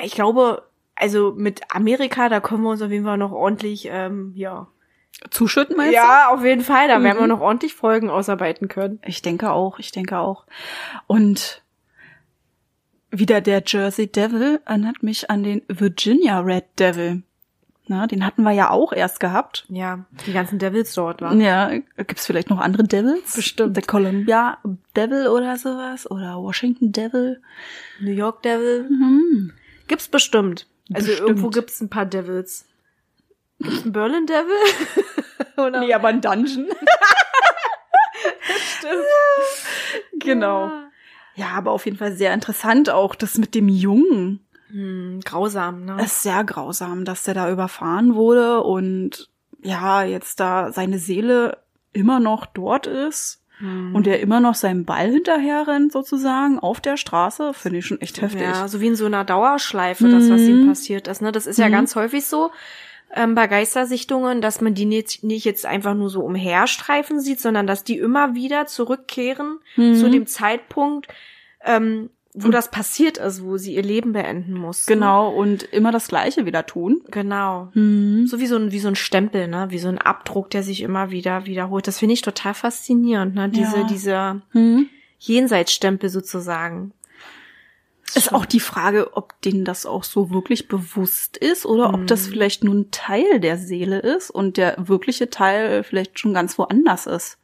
ich 0.00 0.12
glaube, 0.12 0.62
also 1.02 1.34
mit 1.36 1.60
Amerika, 1.74 2.28
da 2.28 2.40
können 2.40 2.62
wir 2.62 2.70
uns 2.70 2.80
auf 2.80 2.90
jeden 2.90 3.04
Fall 3.04 3.18
noch 3.18 3.32
ordentlich, 3.32 3.88
ähm, 3.90 4.32
ja, 4.34 4.68
Zuschütten 5.30 5.76
meinst 5.76 5.94
Ja, 5.94 6.30
auf 6.30 6.44
jeden 6.44 6.62
Fall. 6.62 6.88
Da 6.88 6.98
mhm. 6.98 7.04
werden 7.04 7.18
wir 7.18 7.22
mhm. 7.24 7.28
noch 7.28 7.40
ordentlich 7.40 7.74
Folgen 7.74 8.10
ausarbeiten 8.10 8.68
können. 8.68 8.98
Ich 9.04 9.22
denke 9.22 9.50
auch, 9.50 9.78
ich 9.78 9.92
denke 9.92 10.18
auch. 10.18 10.46
Und 11.06 11.62
wieder 13.10 13.40
der 13.40 13.62
Jersey 13.66 14.10
Devil 14.10 14.60
erinnert 14.64 15.02
mich 15.02 15.30
an 15.30 15.42
den 15.42 15.62
Virginia 15.68 16.40
Red 16.40 16.64
Devil. 16.78 17.22
Na, 17.88 18.06
den 18.06 18.24
hatten 18.24 18.42
wir 18.42 18.52
ja 18.52 18.70
auch 18.70 18.92
erst 18.92 19.20
gehabt. 19.20 19.66
Ja, 19.68 20.06
die 20.26 20.32
ganzen 20.32 20.58
Devils 20.58 20.94
dort 20.94 21.20
war. 21.20 21.34
Ja, 21.34 21.70
gibt's 21.96 22.26
vielleicht 22.26 22.48
noch 22.48 22.58
andere 22.58 22.84
Devils? 22.84 23.34
Bestimmt. 23.34 23.76
Der 23.76 23.84
Columbia 23.84 24.58
Devil 24.96 25.26
oder 25.26 25.56
sowas 25.56 26.10
oder 26.10 26.36
Washington 26.36 26.92
Devil. 26.92 27.42
New 28.00 28.12
York 28.12 28.42
Devil. 28.42 28.88
Mhm. 28.88 29.52
Gibt's 29.88 30.08
bestimmt. 30.08 30.66
Also 30.92 31.06
Bestimmt. 31.08 31.28
irgendwo 31.28 31.50
gibt's 31.50 31.80
ein 31.80 31.90
paar 31.90 32.06
Devils. 32.06 32.66
Gibt's 33.58 33.82
einen 33.84 33.92
Berlin 33.92 34.26
Devil? 34.26 34.56
Oder? 35.56 35.80
Nee, 35.80 35.94
aber 35.94 36.08
ein 36.08 36.20
Dungeon. 36.20 36.66
Stimmt. 38.78 39.04
genau. 40.18 40.66
Ja. 40.66 40.88
Ja, 41.34 41.46
aber 41.50 41.70
auf 41.70 41.86
jeden 41.86 41.96
Fall 41.96 42.12
sehr 42.12 42.34
interessant 42.34 42.90
auch 42.90 43.14
das 43.14 43.38
mit 43.38 43.54
dem 43.54 43.68
Jungen. 43.68 44.46
Hm, 44.68 45.20
grausam, 45.24 45.84
ne? 45.84 45.96
Es 45.98 46.12
ist 46.12 46.22
sehr 46.24 46.44
grausam, 46.44 47.04
dass 47.04 47.22
der 47.22 47.34
da 47.34 47.50
überfahren 47.50 48.14
wurde 48.14 48.62
und 48.62 49.30
ja, 49.62 50.02
jetzt 50.02 50.40
da 50.40 50.72
seine 50.72 50.98
Seele 50.98 51.58
immer 51.92 52.20
noch 52.20 52.46
dort 52.46 52.86
ist 52.86 53.41
Hm. 53.62 53.94
und 53.94 54.06
er 54.06 54.20
immer 54.20 54.40
noch 54.40 54.54
seinem 54.56 54.84
Ball 54.84 55.08
hinterher 55.10 55.66
rennt 55.68 55.92
sozusagen 55.92 56.58
auf 56.58 56.80
der 56.80 56.96
Straße, 56.96 57.54
finde 57.54 57.78
ich 57.78 57.86
schon 57.86 58.00
echt 58.00 58.20
heftig. 58.20 58.42
Ja, 58.42 58.66
so 58.68 58.80
wie 58.80 58.88
in 58.88 58.96
so 58.96 59.06
einer 59.06 59.24
Dauerschleife, 59.24 60.08
das, 60.08 60.28
was 60.28 60.42
ihm 60.42 60.62
Mhm. 60.62 60.66
passiert 60.68 61.06
ist. 61.08 61.22
Ne? 61.22 61.30
Das 61.32 61.46
ist 61.46 61.58
ja 61.58 61.68
Mhm. 61.68 61.72
ganz 61.72 61.94
häufig 61.96 62.26
so 62.26 62.50
ähm, 63.14 63.34
bei 63.34 63.46
Geistersichtungen, 63.46 64.40
dass 64.40 64.60
man 64.62 64.72
die 64.74 64.86
nicht, 64.86 65.22
nicht 65.22 65.44
jetzt 65.44 65.66
einfach 65.66 65.94
nur 65.94 66.08
so 66.08 66.22
umherstreifen 66.22 67.20
sieht, 67.20 67.40
sondern 67.40 67.66
dass 67.66 67.84
die 67.84 67.98
immer 67.98 68.34
wieder 68.34 68.66
zurückkehren 68.66 69.58
Mhm. 69.76 69.94
zu 69.96 70.08
dem 70.10 70.26
Zeitpunkt, 70.26 71.08
ähm, 71.64 72.08
wo 72.34 72.48
das 72.48 72.70
passiert 72.70 73.18
ist, 73.18 73.44
wo 73.44 73.58
sie 73.58 73.74
ihr 73.74 73.82
Leben 73.82 74.12
beenden 74.12 74.54
mussten. 74.54 74.90
Genau, 74.92 75.28
und 75.30 75.64
immer 75.64 75.92
das 75.92 76.08
Gleiche 76.08 76.46
wieder 76.46 76.64
tun. 76.64 77.02
Genau. 77.10 77.68
Mhm. 77.74 78.26
So 78.26 78.38
wie 78.40 78.46
so 78.46 78.56
ein, 78.56 78.72
wie 78.72 78.78
so 78.78 78.88
ein 78.88 78.94
Stempel, 78.96 79.48
ne? 79.48 79.66
Wie 79.70 79.78
so 79.78 79.88
ein 79.88 79.98
Abdruck, 79.98 80.48
der 80.50 80.62
sich 80.62 80.80
immer 80.80 81.10
wieder 81.10 81.44
wiederholt. 81.44 81.86
Das 81.86 81.98
finde 81.98 82.14
ich 82.14 82.22
total 82.22 82.54
faszinierend, 82.54 83.34
ne? 83.34 83.48
Diese, 83.50 83.78
Ja. 83.78 83.84
dieser 83.84 84.42
Mhm. 84.52 84.88
Jenseitsstempel 85.18 86.08
sozusagen. 86.08 86.92
Ist 88.14 88.32
auch 88.34 88.44
die 88.44 88.60
Frage, 88.60 89.16
ob 89.16 89.40
denen 89.40 89.64
das 89.64 89.86
auch 89.86 90.04
so 90.04 90.30
wirklich 90.30 90.68
bewusst 90.68 91.38
ist 91.38 91.64
oder 91.64 91.94
ob 91.94 92.06
das 92.06 92.26
Mhm. 92.26 92.30
vielleicht 92.30 92.64
nur 92.64 92.74
ein 92.74 92.90
Teil 92.90 93.40
der 93.40 93.56
Seele 93.56 94.00
ist 94.00 94.30
und 94.30 94.56
der 94.58 94.76
wirkliche 94.78 95.30
Teil 95.30 95.82
vielleicht 95.82 96.18
schon 96.18 96.34
ganz 96.34 96.58
woanders 96.58 97.06
ist. 97.06 97.38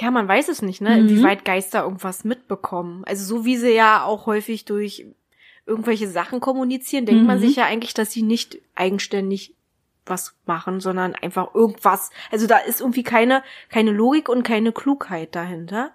Ja, 0.00 0.10
man 0.10 0.26
weiß 0.28 0.48
es 0.48 0.62
nicht, 0.62 0.80
ne? 0.80 0.90
Mhm. 0.96 1.08
Inwieweit 1.08 1.44
Geister 1.44 1.82
irgendwas 1.84 2.24
mitbekommen. 2.24 3.04
Also 3.06 3.24
so 3.24 3.44
wie 3.44 3.56
sie 3.56 3.72
ja 3.74 4.04
auch 4.04 4.26
häufig 4.26 4.64
durch 4.64 5.06
irgendwelche 5.66 6.08
Sachen 6.08 6.40
kommunizieren, 6.40 7.06
denkt 7.06 7.26
man 7.26 7.36
Mhm. 7.38 7.42
sich 7.42 7.56
ja 7.56 7.66
eigentlich, 7.66 7.94
dass 7.94 8.10
sie 8.12 8.22
nicht 8.22 8.58
eigenständig 8.74 9.54
was 10.06 10.34
machen, 10.46 10.80
sondern 10.80 11.14
einfach 11.14 11.54
irgendwas. 11.54 12.10
Also 12.32 12.46
da 12.46 12.56
ist 12.58 12.80
irgendwie 12.80 13.02
keine, 13.04 13.42
keine 13.68 13.92
Logik 13.92 14.28
und 14.28 14.42
keine 14.42 14.72
Klugheit 14.72 15.34
dahinter. 15.36 15.92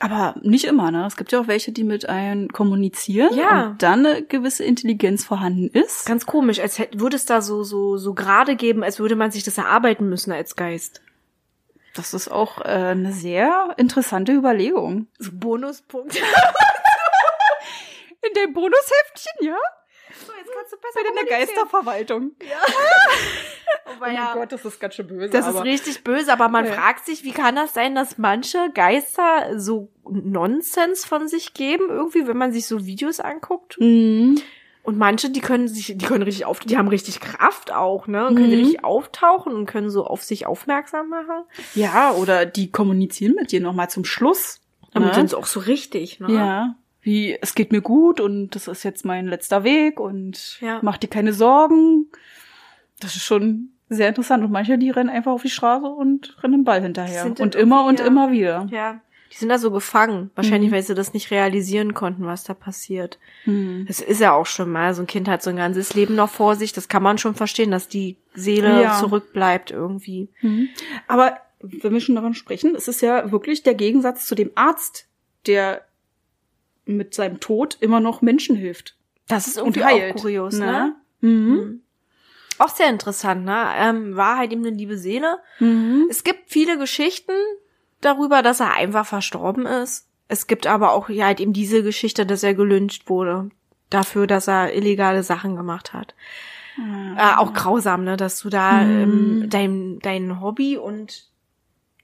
Aber 0.00 0.34
nicht 0.40 0.64
immer, 0.64 0.90
ne? 0.90 1.04
Es 1.06 1.16
gibt 1.16 1.32
ja 1.32 1.40
auch 1.40 1.48
welche, 1.48 1.70
die 1.70 1.84
mit 1.84 2.08
einem 2.08 2.48
kommunizieren 2.48 3.36
Ja. 3.36 3.66
und 3.66 3.82
dann 3.82 4.06
eine 4.06 4.22
gewisse 4.22 4.64
Intelligenz 4.64 5.22
vorhanden 5.24 5.68
ist. 5.68 6.06
Ganz 6.06 6.24
komisch, 6.24 6.60
als 6.60 6.78
hätte, 6.78 6.98
würde 7.00 7.16
es 7.16 7.26
da 7.26 7.42
so, 7.42 7.62
so, 7.62 7.98
so 7.98 8.14
gerade 8.14 8.56
geben, 8.56 8.82
als 8.82 8.98
würde 9.00 9.16
man 9.16 9.30
sich 9.30 9.42
das 9.44 9.58
erarbeiten 9.58 10.08
müssen 10.08 10.32
als 10.32 10.56
Geist. 10.56 11.02
Das 11.94 12.14
ist 12.14 12.28
auch 12.28 12.58
äh, 12.58 12.62
eine 12.68 13.12
sehr 13.12 13.74
interessante 13.76 14.32
Überlegung. 14.32 15.08
So 15.18 15.30
Bonuspunkt. 15.34 16.16
In 18.24 18.32
dem 18.34 18.52
Bonusheftchen, 18.52 19.46
ja? 19.46 19.56
So, 20.26 20.32
jetzt 20.32 20.50
kannst 20.54 20.72
du 20.72 20.76
besser 20.76 21.00
Bei 21.14 21.22
der 21.22 21.38
Geisterverwaltung. 21.38 22.32
Wobei, 23.86 24.10
Oh 24.10 24.14
ja, 24.14 24.24
mein 24.30 24.34
Gott, 24.38 24.52
das 24.52 24.64
ist 24.64 24.80
ganz 24.80 24.94
schön 24.94 25.06
böse. 25.08 25.30
Das 25.30 25.46
ist 25.46 25.54
aber- 25.56 25.64
richtig 25.64 26.04
böse, 26.04 26.32
aber 26.32 26.48
man 26.48 26.66
Ja. 26.66 26.72
fragt 26.72 27.06
sich, 27.06 27.24
wie 27.24 27.32
kann 27.32 27.56
das 27.56 27.74
sein, 27.74 27.94
dass 27.94 28.18
manche 28.18 28.70
Geister 28.74 29.58
so 29.58 29.88
Nonsens 30.08 31.04
von 31.04 31.28
sich 31.28 31.54
geben, 31.54 31.88
irgendwie, 31.90 32.26
wenn 32.26 32.36
man 32.36 32.52
sich 32.52 32.66
so 32.66 32.84
Videos 32.86 33.20
anguckt. 33.20 33.76
Mhm. 33.80 34.40
Und 34.84 34.98
manche, 34.98 35.30
die 35.30 35.40
können 35.40 35.68
sich, 35.68 35.94
die 35.96 36.04
können 36.04 36.22
richtig 36.24 36.44
auf, 36.44 36.58
die 36.58 36.76
haben 36.76 36.88
richtig 36.88 37.20
Kraft 37.20 37.72
auch, 37.72 38.08
ne? 38.08 38.26
Und 38.26 38.34
können 38.34 38.50
Mhm. 38.50 38.58
richtig 38.58 38.84
auftauchen 38.84 39.52
und 39.54 39.66
können 39.66 39.90
so 39.90 40.04
auf 40.06 40.24
sich 40.24 40.44
aufmerksam 40.46 41.08
machen. 41.08 41.44
Ja, 41.74 42.12
oder 42.12 42.46
die 42.46 42.70
kommunizieren 42.72 43.34
mit 43.36 43.52
dir 43.52 43.60
nochmal 43.60 43.88
zum 43.90 44.04
Schluss. 44.04 44.60
Und 44.92 45.02
ne? 45.04 45.14
sind 45.14 45.30
so 45.30 45.38
auch 45.38 45.46
so 45.46 45.60
richtig, 45.60 46.18
ne? 46.20 46.32
Ja. 46.32 46.74
Wie, 47.00 47.36
es 47.40 47.54
geht 47.54 47.72
mir 47.72 47.80
gut 47.80 48.20
und 48.20 48.50
das 48.54 48.68
ist 48.68 48.82
jetzt 48.82 49.04
mein 49.04 49.26
letzter 49.26 49.64
Weg 49.64 49.98
und 50.00 50.58
Ja. 50.60 50.78
mach 50.82 50.98
dir 50.98 51.08
keine 51.08 51.32
Sorgen. 51.32 52.06
Das 53.00 53.16
ist 53.16 53.24
schon 53.24 53.70
sehr 53.88 54.08
interessant. 54.08 54.44
Und 54.44 54.50
manche, 54.52 54.78
die 54.78 54.90
rennen 54.90 55.10
einfach 55.10 55.32
auf 55.32 55.42
die 55.42 55.50
Straße 55.50 55.86
und 55.86 56.36
rennen 56.42 56.54
den 56.60 56.64
Ball 56.64 56.82
hinterher. 56.82 57.26
Und 57.38 57.54
immer 57.54 57.84
und 57.84 58.00
ja. 58.00 58.06
immer 58.06 58.30
wieder. 58.30 58.66
Ja. 58.70 59.00
Die 59.32 59.38
sind 59.38 59.48
da 59.48 59.58
so 59.58 59.70
gefangen. 59.70 60.30
Wahrscheinlich, 60.34 60.70
Mhm. 60.70 60.74
weil 60.74 60.82
sie 60.82 60.94
das 60.94 61.14
nicht 61.14 61.30
realisieren 61.30 61.94
konnten, 61.94 62.26
was 62.26 62.44
da 62.44 62.52
passiert. 62.52 63.18
Hm. 63.44 63.86
Das 63.88 64.00
ist 64.00 64.20
ja 64.20 64.32
auch 64.34 64.44
schon 64.46 64.70
mal. 64.70 64.92
So 64.94 65.02
ein 65.02 65.06
Kind 65.06 65.26
hat 65.26 65.42
so 65.42 65.48
ein 65.48 65.56
ganzes 65.56 65.94
Leben 65.94 66.14
noch 66.14 66.28
vor 66.28 66.54
sich. 66.54 66.72
Das 66.74 66.88
kann 66.88 67.02
man 67.02 67.16
schon 67.16 67.34
verstehen, 67.34 67.70
dass 67.70 67.88
die 67.88 68.18
Seele 68.34 68.82
Ja. 68.82 68.98
zurückbleibt 68.98 69.70
irgendwie. 69.70 70.28
Mhm. 70.42 70.68
Aber 71.08 71.38
wenn 71.60 71.94
wir 71.94 72.00
schon 72.00 72.14
davon 72.14 72.34
sprechen, 72.34 72.74
es 72.74 72.88
ist 72.88 73.00
ja 73.00 73.32
wirklich 73.32 73.62
der 73.62 73.74
Gegensatz 73.74 74.26
zu 74.26 74.34
dem 74.34 74.50
Arzt, 74.54 75.06
der 75.46 75.86
mit 76.84 77.14
seinem 77.14 77.40
Tod 77.40 77.78
immer 77.80 78.00
noch 78.00 78.20
Menschen 78.22 78.54
hilft. 78.56 78.96
Das 79.28 79.46
ist 79.46 79.56
irgendwie 79.56 79.84
auch 79.84 80.14
kurios, 80.16 80.58
ne? 80.58 80.66
ne? 80.66 80.96
Mhm. 81.20 81.30
Mhm. 81.54 81.80
Auch 82.58 82.68
sehr 82.68 82.90
interessant, 82.90 83.44
ne? 83.44 83.66
Ähm, 83.76 84.14
war 84.16 84.36
halt 84.36 84.52
eben 84.52 84.64
eine 84.66 84.76
liebe 84.76 84.98
Seele. 84.98 85.38
Mhm. 85.58 86.06
Es 86.10 86.22
gibt 86.22 86.50
viele 86.50 86.76
Geschichten 86.76 87.32
darüber, 88.04 88.42
dass 88.42 88.60
er 88.60 88.74
einfach 88.74 89.06
verstorben 89.06 89.66
ist. 89.66 90.06
Es 90.28 90.46
gibt 90.46 90.66
aber 90.66 90.92
auch 90.92 91.08
ja 91.08 91.26
halt 91.26 91.40
eben 91.40 91.52
diese 91.52 91.82
Geschichte, 91.82 92.24
dass 92.26 92.42
er 92.42 92.54
gelyncht 92.54 93.08
wurde. 93.08 93.50
Dafür, 93.90 94.26
dass 94.26 94.48
er 94.48 94.74
illegale 94.74 95.22
Sachen 95.22 95.56
gemacht 95.56 95.92
hat. 95.92 96.14
Äh, 97.18 97.36
auch 97.36 97.52
grausam, 97.52 98.04
ne? 98.04 98.16
Dass 98.16 98.38
du 98.40 98.48
da 98.48 98.82
Mhm. 98.84 99.42
ähm, 99.42 99.50
dein, 99.50 99.98
dein 100.00 100.40
Hobby 100.40 100.78
und 100.78 101.28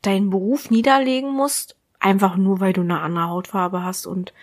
deinen 0.03 0.29
Beruf 0.29 0.71
niederlegen 0.71 1.31
musst, 1.33 1.75
einfach 2.01 2.37
nur, 2.37 2.61
weil 2.61 2.75
du 2.75 2.83
eine 2.83 3.01
andere 3.01 3.29
Hautfarbe 3.29 3.83
hast 3.83 4.07
und 4.07 4.35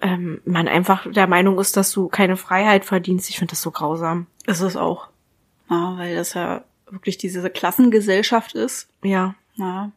ähm, 0.00 0.40
man 0.46 0.66
einfach 0.66 1.06
der 1.12 1.26
Meinung 1.26 1.58
ist, 1.58 1.76
dass 1.76 1.92
du 1.92 2.08
keine 2.08 2.36
Freiheit 2.36 2.84
verdienst. 2.86 3.28
Ich 3.28 3.38
finde 3.38 3.50
das 3.52 3.62
so 3.62 3.70
grausam. 3.70 4.26
Ist 4.46 4.62
es 4.62 4.76
auch. 4.76 5.08
Ja, 5.70 5.94
weil 5.98 6.16
das 6.16 6.32
ja 6.34 6.64
wirklich 6.90 7.18
diese 7.18 7.48
Klassengesellschaft 7.50 8.54
ist. 8.54 8.88
Ja. 9.02 9.34
Ja. 9.56 9.90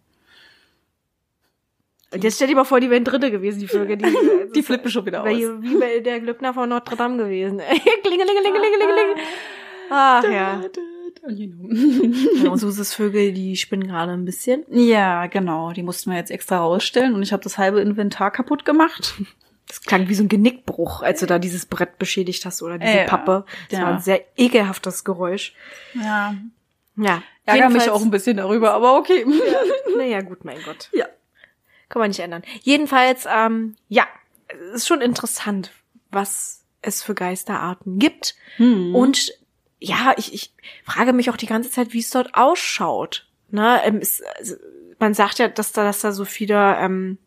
Und 2.15 2.23
jetzt 2.23 2.35
stell 2.35 2.47
dir 2.47 2.55
mal 2.55 2.63
vor, 2.63 2.79
die 2.79 2.89
wären 2.89 3.03
Dritte 3.03 3.29
gewesen, 3.29 3.59
die 3.59 3.67
Folge. 3.67 3.97
Die, 3.97 4.05
Die 4.55 4.63
flippen 4.63 4.89
schon 4.89 5.05
wieder 5.05 5.23
aus. 5.23 5.29
Wie 5.29 5.77
bei 5.77 5.99
der 5.99 6.21
Glöckner 6.21 6.53
von 6.53 6.69
Notre 6.69 6.95
Dame 6.95 7.17
gewesen. 7.17 7.59
Klingelingelingelingelingeling. 8.03 9.21
Ach 9.89 10.23
ja. 10.23 10.29
ja 10.31 10.61
und 12.49 12.57
Susesvögel, 12.57 13.33
die 13.33 13.57
spinnen 13.57 13.87
gerade 13.87 14.13
ein 14.13 14.25
bisschen. 14.25 14.63
Ja, 14.69 15.27
genau. 15.27 15.73
Die 15.73 15.83
mussten 15.83 16.11
wir 16.11 16.17
jetzt 16.17 16.31
extra 16.31 16.59
rausstellen 16.59 17.13
und 17.15 17.23
ich 17.23 17.33
habe 17.33 17.43
das 17.43 17.57
halbe 17.57 17.81
Inventar 17.81 18.31
kaputt 18.31 18.63
gemacht. 18.63 19.15
Das 19.67 19.81
klang 19.81 20.07
wie 20.07 20.15
so 20.15 20.23
ein 20.23 20.29
Genickbruch, 20.29 21.01
als 21.01 21.19
du 21.19 21.25
da 21.25 21.39
dieses 21.39 21.65
Brett 21.65 21.97
beschädigt 21.97 22.45
hast 22.45 22.61
oder 22.61 22.77
diese 22.77 22.97
Ja, 22.97 23.05
Pappe. 23.05 23.45
Das 23.69 23.79
ja. 23.79 23.85
war 23.85 23.93
ein 23.95 24.01
sehr 24.01 24.21
ekelhaftes 24.37 25.03
Geräusch. 25.03 25.53
Ja. 25.95 26.35
Ja. 26.95 27.23
Ärgere 27.45 27.71
mich 27.71 27.89
auch 27.89 28.01
ein 28.01 28.11
bisschen 28.11 28.37
darüber, 28.37 28.73
aber 28.73 28.97
okay. 28.97 29.25
Naja, 29.97 30.21
gut, 30.21 30.45
mein 30.45 30.57
Gott. 30.63 30.89
Ja. 30.93 31.07
Kann 31.89 31.99
man 31.99 32.09
nicht 32.09 32.19
ändern. 32.19 32.43
Jedenfalls, 32.61 33.27
ähm, 33.29 33.75
ja, 33.89 34.05
es 34.47 34.81
ist 34.81 34.87
schon 34.87 35.01
interessant, 35.01 35.71
was 36.11 36.63
es 36.81 37.03
für 37.03 37.15
Geisterarten 37.15 37.99
gibt. 37.99 38.35
Hm. 38.57 38.95
Und 38.95 39.33
ja, 39.79 40.13
ich, 40.17 40.33
ich 40.33 40.53
frage 40.83 41.13
mich 41.13 41.29
auch 41.29 41.37
die 41.37 41.45
ganze 41.47 41.69
Zeit, 41.69 41.93
wie 41.93 41.99
es 41.99 42.09
dort 42.09 42.35
ausschaut. 42.35 43.27
Ne? 43.49 43.81
Ähm, 43.83 43.99
es, 44.01 44.21
also, 44.37 44.55
man 44.99 45.13
sagt 45.13 45.39
ja, 45.39 45.47
dass 45.47 45.71
da, 45.71 45.83
dass 45.83 46.01
da 46.01 46.11
so 46.11 46.25
viele 46.25 46.77
ähm, 46.79 47.17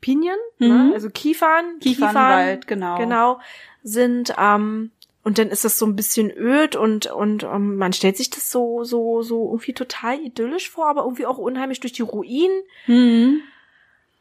Pinien, 0.00 0.36
ne? 0.58 0.68
Mhm. 0.68 0.92
also 0.92 1.08
Kiefern, 1.10 1.78
Kiefernwald, 1.80 2.66
genau. 2.66 2.98
genau, 2.98 3.40
sind. 3.82 4.34
Ähm, 4.38 4.92
und 5.26 5.38
dann 5.38 5.48
ist 5.48 5.64
das 5.64 5.76
so 5.76 5.86
ein 5.86 5.96
bisschen 5.96 6.30
öd 6.30 6.76
und 6.76 7.06
und 7.06 7.42
ähm, 7.42 7.78
man 7.78 7.92
stellt 7.92 8.16
sich 8.16 8.30
das 8.30 8.52
so 8.52 8.84
so 8.84 9.22
so 9.22 9.46
irgendwie 9.46 9.72
total 9.72 10.20
idyllisch 10.20 10.70
vor, 10.70 10.86
aber 10.86 11.02
irgendwie 11.02 11.26
auch 11.26 11.36
unheimlich 11.36 11.80
durch 11.80 11.92
die 11.92 12.02
Ruinen. 12.02 12.62
Hm. 12.84 13.40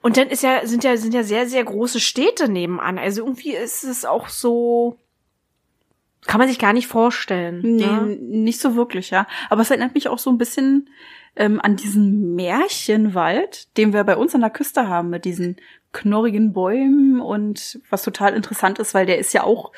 Und 0.01 0.17
dann 0.17 0.29
ist 0.29 0.41
ja 0.41 0.65
sind 0.65 0.83
ja 0.83 0.97
sind 0.97 1.13
ja 1.13 1.21
sehr 1.21 1.45
sehr 1.45 1.63
große 1.63 1.99
Städte 1.99 2.49
nebenan. 2.49 2.97
Also 2.97 3.23
irgendwie 3.23 3.51
ist 3.51 3.83
es 3.83 4.03
auch 4.03 4.29
so 4.29 4.97
kann 6.25 6.39
man 6.39 6.47
sich 6.47 6.57
gar 6.57 6.73
nicht 6.73 6.87
vorstellen. 6.87 7.61
Nee, 7.61 7.85
ne? 7.85 8.17
nicht 8.19 8.59
so 8.59 8.75
wirklich, 8.75 9.11
ja. 9.11 9.27
Aber 9.51 9.61
es 9.61 9.69
erinnert 9.69 9.93
mich 9.93 10.09
auch 10.09 10.17
so 10.17 10.31
ein 10.31 10.39
bisschen 10.39 10.89
ähm, 11.35 11.61
an 11.61 11.75
diesen 11.75 12.33
Märchenwald, 12.33 13.77
den 13.77 13.93
wir 13.93 14.03
bei 14.05 14.17
uns 14.17 14.33
an 14.33 14.41
der 14.41 14.49
Küste 14.49 14.87
haben, 14.87 15.11
mit 15.11 15.25
diesen 15.25 15.57
knorrigen 15.95 16.51
Bäumen 16.51 17.21
und 17.21 17.79
was 17.89 18.03
total 18.03 18.33
interessant 18.33 18.79
ist, 18.79 18.93
weil 18.93 19.05
der 19.05 19.17
ist 19.17 19.33
ja 19.33 19.43
auch 19.43 19.71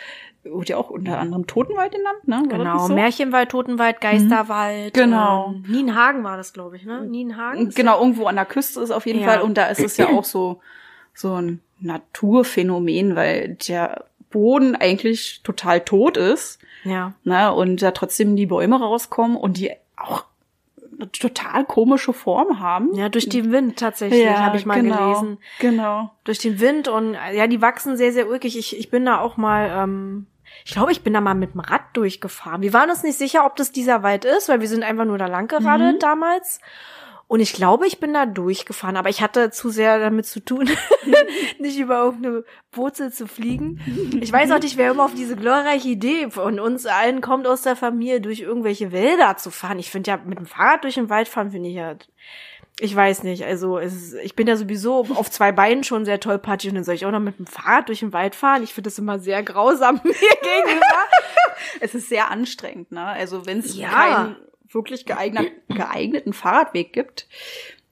wurde 0.44 0.70
ja 0.70 0.77
auch 0.77 0.89
unter 0.89 1.20
anderem 1.20 1.46
Totenwald 1.48 1.91
genannt, 1.94 2.27
ne? 2.27 2.41
War 2.50 2.58
Genau, 2.58 2.88
so? 2.88 2.94
Märchenwald, 2.94 3.50
Totenwald, 3.50 4.00
Geisterwald. 4.01 4.94
Genau. 4.94 5.53
Ähm, 5.56 5.63
Nienhagen 5.67 6.24
war 6.24 6.38
das, 6.38 6.53
glaube 6.53 6.75
ich, 6.77 6.86
ne? 6.86 7.01
Nienhagen? 7.06 7.70
Genau, 7.70 8.00
irgendwo 8.00 8.25
an 8.27 8.36
der 8.36 8.46
Küste 8.46 8.79
ist 8.82 8.91
auf 8.91 9.06
jeden 9.06 9.20
Ja. 9.20 9.27
Fall. 9.27 9.41
Und 9.41 9.58
da 9.58 9.65
ist 9.67 9.84
es 9.84 9.98
ja 9.98 10.08
auch 10.17 10.24
so, 10.24 10.60
so 11.13 11.34
ein 11.36 11.62
Naturphänomen, 11.79 13.15
weil 13.15 13.56
der 13.67 14.06
Boden 14.29 14.75
eigentlich 14.75 15.41
total 15.44 15.82
tot 15.82 16.17
ist, 16.17 16.60
Ja. 16.84 17.13
ne? 17.24 17.53
Und 17.53 17.82
da 17.82 17.91
trotzdem 17.91 18.36
die 18.36 18.46
Bäume 18.46 18.79
rauskommen 18.79 19.38
und 19.38 19.58
die 19.58 19.72
auch 19.96 20.25
total 21.11 21.65
komische 21.65 22.13
Form 22.13 22.59
haben. 22.59 22.93
Ja, 22.95 23.09
durch 23.09 23.29
den 23.29 23.51
Wind 23.51 23.77
tatsächlich, 23.77 24.27
habe 24.27 24.57
ich 24.57 24.65
mal 24.65 24.81
genau, 24.81 24.97
gelesen. 24.97 25.37
Genau. 25.59 26.11
Durch 26.23 26.39
den 26.39 26.59
Wind 26.59 26.87
und 26.87 27.15
ja, 27.33 27.47
die 27.47 27.61
wachsen 27.61 27.97
sehr, 27.97 28.11
sehr 28.11 28.27
ulkig. 28.29 28.57
Ich, 28.57 28.77
ich 28.77 28.89
bin 28.89 29.05
da 29.05 29.19
auch 29.19 29.37
mal, 29.37 29.69
ähm, 29.83 30.27
ich 30.65 30.71
glaube, 30.73 30.91
ich 30.91 31.03
bin 31.03 31.13
da 31.13 31.21
mal 31.21 31.35
mit 31.35 31.53
dem 31.53 31.59
Rad 31.59 31.81
durchgefahren. 31.93 32.61
Wir 32.61 32.73
waren 32.73 32.89
uns 32.89 33.03
nicht 33.03 33.17
sicher, 33.17 33.45
ob 33.45 33.55
das 33.55 33.71
dieser 33.71 34.01
Wald 34.03 34.25
ist, 34.25 34.49
weil 34.49 34.59
wir 34.61 34.67
sind 34.67 34.83
einfach 34.83 35.05
nur 35.05 35.17
da 35.17 35.27
lang 35.27 35.47
geradelt 35.47 35.95
Mhm. 35.97 35.99
damals. 35.99 36.59
Und 37.29 37.41
ich 37.41 37.51
glaube, 37.53 37.86
ich 37.88 38.00
bin 38.00 38.13
da 38.13 38.25
durchgefahren, 38.25 38.96
aber 38.96 39.10
ich 39.10 39.22
hatte 39.22 39.51
zu 39.51 39.69
sehr 39.69 40.00
damit 40.00 40.25
zu 40.25 40.39
tun, 40.39 40.69
nicht 41.60 41.77
über 41.77 42.00
irgendeine 42.00 42.46
Wurzel 42.72 43.12
zu 43.12 43.27
fliegen. 43.27 43.81
Ich 44.22 44.31
weiß 44.31 44.50
auch 44.51 44.60
nicht, 44.62 44.77
wer 44.77 44.91
immer 44.91 45.03
auf 45.03 45.13
diese 45.13 45.36
glorreiche 45.36 45.89
Idee 45.89 46.29
von 46.31 46.60
uns 46.60 46.86
allen 46.86 47.19
kommt 47.19 47.46
aus 47.46 47.63
der 47.63 47.75
Familie, 47.75 48.22
durch 48.22 48.39
irgendwelche 48.39 48.93
Wälder 48.93 49.36
zu 49.36 49.51
fahren. 49.51 49.77
Ich 49.77 49.91
finde 49.91 50.12
ja, 50.12 50.17
mit 50.17 50.39
dem 50.39 50.46
Fahrrad 50.46 50.86
durch 50.86 50.96
den 50.96 51.10
Wald 51.10 51.27
fahren, 51.27 51.51
finde 51.51 51.67
ich 51.69 51.75
ja 51.75 51.96
ich 52.79 52.96
weiß 52.96 53.24
nicht, 53.24 53.43
also 53.43 53.79
es 53.79 54.13
ich 54.13 54.36
bin 54.36 54.46
ja 54.48 54.55
sowieso 54.55 55.00
auf 55.15 55.31
zwei 55.31 55.51
Beinen 55.51 55.84
schon 55.84 56.05
sehr 56.05 56.19
tollpatschig 56.19 56.69
und 56.69 56.75
dann 56.75 56.84
soll 56.84 56.93
ich 56.93 57.07
auch 57.07 57.12
noch 57.12 57.19
mit 57.19 57.39
dem 57.39 57.48
Fahrrad 57.48 57.88
durch 57.89 58.01
den 58.01 58.13
Wald 58.13 58.36
fahren. 58.36 58.62
Ich 58.62 58.74
finde 58.74 58.89
das 58.89 59.00
immer 59.00 59.17
sehr 59.17 59.41
grausam 59.41 59.96
mir 60.03 60.13
gegenüber. 60.13 60.86
Es 61.79 61.96
ist 61.96 62.07
sehr 62.10 62.29
anstrengend, 62.29 62.91
ne? 62.91 63.03
Also 63.03 63.48
wenn 63.48 63.60
es 63.60 63.75
Ja. 63.75 63.89
keinen 63.89 64.36
wirklich 64.71 65.05
geeignet, 65.05 65.51
geeigneten 65.69 66.33
Fahrradweg 66.33 66.93
gibt, 66.93 67.27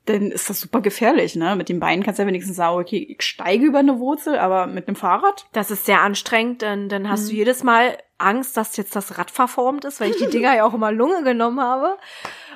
dann 0.05 0.29
ist 0.32 0.50
das 0.51 0.62
super 0.62 0.82
gefährlich, 0.82 1.36
ne? 1.36 1.55
Mit 1.55 1.67
den 1.67 1.79
Beinen 1.79 2.03
kannst 2.03 2.20
du 2.20 2.24
ja 2.24 2.27
wenigstens 2.27 2.55
sagen, 2.58 2.79
okay, 2.79 2.98
ich 3.10 3.24
steige 3.25 3.65
über 3.65 3.79
eine 3.79 3.98
Wurzel, 4.00 4.38
aber 4.38 4.67
mit 4.67 4.88
einem 4.88 4.96
Fahrrad? 4.96 5.48
Das 5.51 5.72
ist 5.72 5.86
sehr 5.86 6.01
anstrengend, 6.01 6.62
denn 6.62 6.89
dann 6.89 7.10
hast 7.10 7.24
Mhm. 7.25 7.29
du 7.29 7.34
jedes 7.36 7.63
Mal 7.63 7.98
Angst, 8.20 8.55
dass 8.55 8.77
jetzt 8.77 8.96
das 8.96 9.17
Rad 9.17 9.32
verformt 9.32 9.84
ist, 9.84 10.00
weil 10.00 10.12
ich 10.12 10.17
die 10.17 10.29
Dinger 10.29 10.55
ja 10.55 10.63
auch 10.65 10.74
immer 10.75 10.91
Lunge 10.91 11.24
genommen 11.24 11.60
habe. 11.60 11.98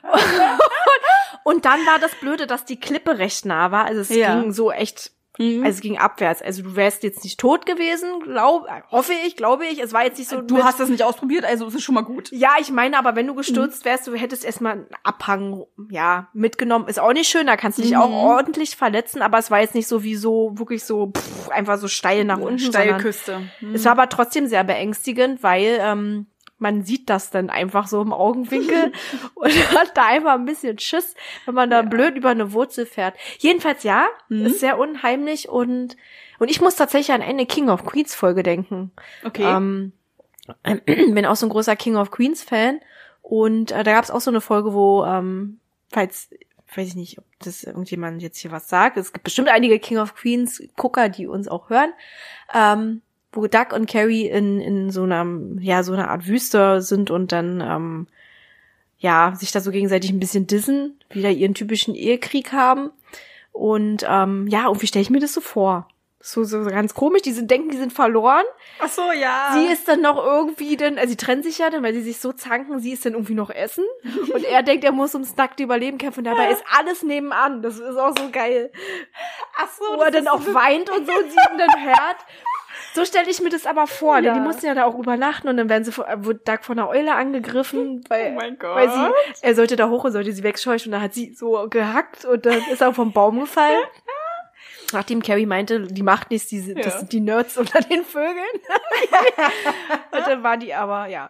Und 1.43 1.65
dann 1.65 1.79
war 1.85 1.99
das 1.99 2.13
Blöde, 2.15 2.47
dass 2.47 2.65
die 2.65 2.79
Klippe 2.79 3.17
recht 3.17 3.45
nah 3.45 3.71
war. 3.71 3.85
Also 3.85 4.01
es 4.01 4.09
Ja. 4.09 4.39
ging 4.39 4.51
so 4.51 4.71
echt, 4.71 5.11
Mhm. 5.39 5.63
also 5.63 5.77
es 5.77 5.81
ging 5.81 5.97
abwärts. 5.97 6.41
Also 6.41 6.61
du 6.61 6.75
wärst 6.75 7.01
jetzt 7.03 7.23
nicht 7.23 7.39
tot 7.39 7.65
gewesen, 7.65 8.19
glaub, 8.23 8.67
hoffe 8.91 9.13
ich, 9.25 9.35
glaube 9.35 9.65
ich. 9.65 9.81
Es 9.81 9.93
war 9.93 10.03
jetzt 10.03 10.19
nicht 10.19 10.29
so. 10.29 10.41
Du 10.41 10.63
hast 10.63 10.79
das 10.79 10.89
nicht 10.89 11.03
ausprobiert, 11.03 11.45
also 11.45 11.65
ist 11.67 11.75
es 11.75 11.83
schon 11.83 11.95
mal 11.95 12.01
gut. 12.01 12.29
Ja, 12.31 12.51
ich 12.59 12.71
meine, 12.71 12.97
aber 12.99 13.15
wenn 13.15 13.25
du 13.25 13.33
Mhm. 13.33 13.37
gestürzt 13.37 13.85
wärst, 13.85 14.05
du 14.07 14.13
hättest 14.15 14.43
erstmal 14.45 14.73
einen 14.73 14.87
Abhang, 15.03 15.63
ja, 15.89 16.27
mitgenommen. 16.33 16.87
Ist 16.87 16.99
auch 16.99 17.13
nicht 17.13 17.29
schön, 17.29 17.47
da 17.47 17.55
kannst 17.57 17.77
du 17.77 17.81
dich 17.81 17.91
Mhm. 17.93 17.97
auch 18.01 18.11
ordentlich 18.11 18.75
verletzen, 18.75 19.21
aber 19.21 19.37
es 19.39 19.49
war 19.49 19.61
jetzt 19.61 19.75
nicht 19.75 19.87
so 19.87 20.03
wie 20.03 20.15
so, 20.15 20.51
wirklich 20.55 20.83
so, 20.83 21.11
pff, 21.15 21.49
einfach 21.49 21.77
so 21.77 21.87
steil 21.87 22.25
nach 22.25 22.37
unten. 22.37 22.59
sondern 22.59 22.81
Steilküste. 22.83 23.41
Mhm. 23.61 23.75
Es 23.75 23.85
war 23.85 23.93
aber 23.93 24.09
trotzdem 24.09 24.47
sehr 24.47 24.63
beängstigend, 24.65 25.41
weil 25.41 25.77
ähm, 25.81 26.27
man 26.59 26.83
sieht 26.83 27.09
das 27.09 27.29
dann 27.31 27.49
einfach 27.49 27.87
so 27.87 28.01
im 28.01 28.13
Augenwinkel 28.13 28.91
und 29.35 29.51
hat 29.77 29.95
da 29.95 30.05
einfach 30.05 30.33
ein 30.35 30.45
bisschen 30.45 30.77
Schiss, 30.79 31.15
wenn 31.45 31.55
man 31.55 31.69
da 31.69 31.81
blöd 31.81 32.15
über 32.15 32.29
eine 32.29 32.53
Wurzel 32.53 32.85
fährt. 32.85 33.15
Jedenfalls 33.39 33.83
ja, 33.83 34.07
Mhm. 34.29 34.45
ist 34.45 34.59
sehr 34.59 34.77
unheimlich 34.77 35.49
und 35.49 35.95
und 36.39 36.49
ich 36.49 36.61
muss 36.61 36.75
tatsächlich 36.75 37.13
an 37.13 37.21
eine 37.21 37.45
King 37.45 37.69
of 37.69 37.85
Queens 37.85 38.15
Folge 38.15 38.43
denken. 38.43 38.91
Okay. 39.25 39.43
Ähm, 39.43 39.91
bin 40.85 41.25
auch 41.25 41.35
so 41.35 41.45
ein 41.45 41.49
großer 41.49 41.75
King 41.75 41.95
of 41.97 42.11
Queens 42.11 42.43
Fan 42.43 42.79
und 43.21 43.71
äh, 43.71 43.83
da 43.83 43.91
gab 43.93 44.03
es 44.03 44.11
auch 44.11 44.21
so 44.21 44.31
eine 44.31 44.41
Folge, 44.41 44.73
wo 44.73 45.03
ähm, 45.05 45.59
falls 45.91 46.29
weiß 46.75 46.87
ich 46.87 46.95
nicht, 46.95 47.17
ob 47.17 47.25
das 47.39 47.63
irgendjemand 47.63 48.21
jetzt 48.21 48.37
hier 48.37 48.51
was 48.51 48.69
sagt. 48.69 48.95
Es 48.97 49.11
gibt 49.11 49.23
bestimmt 49.23 49.49
einige 49.49 49.79
King 49.79 49.97
of 49.97 50.13
Queens 50.15 50.61
Gucker, 50.75 51.09
die 51.09 51.25
uns 51.27 51.47
auch 51.47 51.69
hören. 51.71 51.91
Ähm, 52.53 53.01
wo 53.31 53.47
Doug 53.47 53.73
und 53.73 53.89
Carrie 53.89 54.27
in, 54.27 54.59
in 54.59 54.91
so 54.91 55.03
einer, 55.03 55.25
ja, 55.59 55.83
so 55.83 55.93
einer 55.93 56.09
Art 56.09 56.27
Wüste 56.27 56.81
sind 56.81 57.11
und 57.11 57.31
dann, 57.31 57.61
ähm, 57.61 58.07
ja, 58.97 59.33
sich 59.35 59.51
da 59.51 59.61
so 59.61 59.71
gegenseitig 59.71 60.11
ein 60.11 60.19
bisschen 60.19 60.47
dissen, 60.47 60.99
wieder 61.09 61.29
ihren 61.29 61.53
typischen 61.53 61.95
Ehekrieg 61.95 62.51
haben. 62.51 62.91
Und 63.51 64.05
ähm, 64.07 64.47
ja, 64.47 64.65
irgendwie 64.65 64.87
stelle 64.87 65.03
ich 65.03 65.09
mir 65.09 65.19
das 65.19 65.33
so 65.33 65.41
vor. 65.41 65.87
So, 66.21 66.43
so 66.43 66.61
ganz 66.65 66.93
komisch, 66.93 67.21
die 67.21 67.31
sind, 67.31 67.49
denken, 67.49 67.69
die 67.69 67.77
sind 67.77 67.93
verloren. 67.93 68.43
Ach 68.79 68.89
so, 68.89 69.09
ja. 69.13 69.51
Sie 69.53 69.71
ist 69.71 69.87
dann 69.87 70.01
noch 70.01 70.17
irgendwie 70.17 70.75
dann, 70.75 70.97
also 70.97 71.11
sie 71.11 71.15
trennen 71.15 71.43
sich 71.43 71.59
ja 71.59 71.69
dann, 71.69 71.81
weil 71.81 71.93
sie 71.93 72.01
sich 72.01 72.19
so 72.19 72.33
zanken, 72.33 72.79
sie 72.79 72.91
ist 72.91 73.05
dann 73.05 73.13
irgendwie 73.13 73.35
noch 73.35 73.49
essen. 73.49 73.85
Und 74.33 74.43
er 74.43 74.61
denkt, 74.61 74.83
er 74.83 74.91
muss 74.91 75.13
ums 75.13 75.37
nackte 75.37 75.63
Überleben 75.63 75.97
kämpfen. 75.97 76.19
Und 76.19 76.25
dabei 76.25 76.51
ist 76.51 76.63
alles 76.77 77.03
nebenan. 77.03 77.61
Das 77.61 77.79
ist 77.79 77.95
auch 77.95 78.13
so 78.17 78.29
geil. 78.31 78.69
Ach 79.57 79.69
so, 79.77 79.97
Wo 79.97 80.01
er 80.01 80.11
dann 80.11 80.27
auch 80.27 80.41
weint 80.53 80.89
und 80.89 81.07
so 81.07 81.13
und 81.13 81.31
sie 81.31 81.37
ihn 81.37 81.57
dann 81.57 81.85
hört. 81.85 82.17
So 82.93 83.05
stelle 83.05 83.29
ich 83.29 83.41
mir 83.41 83.49
das 83.49 83.65
aber 83.65 83.87
vor. 83.87 84.15
Ja. 84.15 84.21
Denn 84.21 84.33
die 84.35 84.39
mussten 84.39 84.65
ja 84.65 84.73
da 84.73 84.85
auch 84.85 84.97
übernachten 84.97 85.47
und 85.47 85.57
dann 85.57 85.69
werden 85.69 85.83
sie, 85.83 85.91
von- 85.91 86.05
Doug 86.23 86.59
von 86.61 86.79
einer 86.79 86.89
Eule 86.89 87.13
angegriffen, 87.15 88.03
weil, 88.09 88.31
Oh 88.33 88.35
mein 88.35 88.57
Gott. 88.57 88.75
weil 88.75 88.89
sie, 88.89 89.11
er 89.41 89.55
sollte 89.55 89.75
da 89.75 89.89
hoch 89.89 90.03
und 90.05 90.11
sollte 90.11 90.31
sie 90.33 90.43
wegscheuchen 90.43 90.91
und 90.91 90.99
da 90.99 91.03
hat 91.03 91.13
sie 91.13 91.33
so 91.33 91.67
gehackt 91.69 92.25
und 92.25 92.45
dann 92.45 92.59
ist 92.71 92.81
er 92.81 92.93
vom 92.93 93.11
Baum 93.13 93.39
gefallen. 93.39 93.77
Nachdem 94.93 95.21
Carrie 95.21 95.45
meinte, 95.45 95.81
die 95.87 96.03
macht 96.03 96.31
nichts, 96.31 96.47
die, 96.49 96.59
Ja. 96.59 96.81
das 96.81 96.99
sind 96.99 97.11
die 97.11 97.19
Nerds 97.19 97.57
unter 97.57 97.79
den 97.81 98.03
Vögeln. 98.03 98.35
und 100.11 100.19
dann 100.27 100.43
war 100.43 100.57
die 100.57 100.73
aber, 100.73 101.07
ja. 101.07 101.29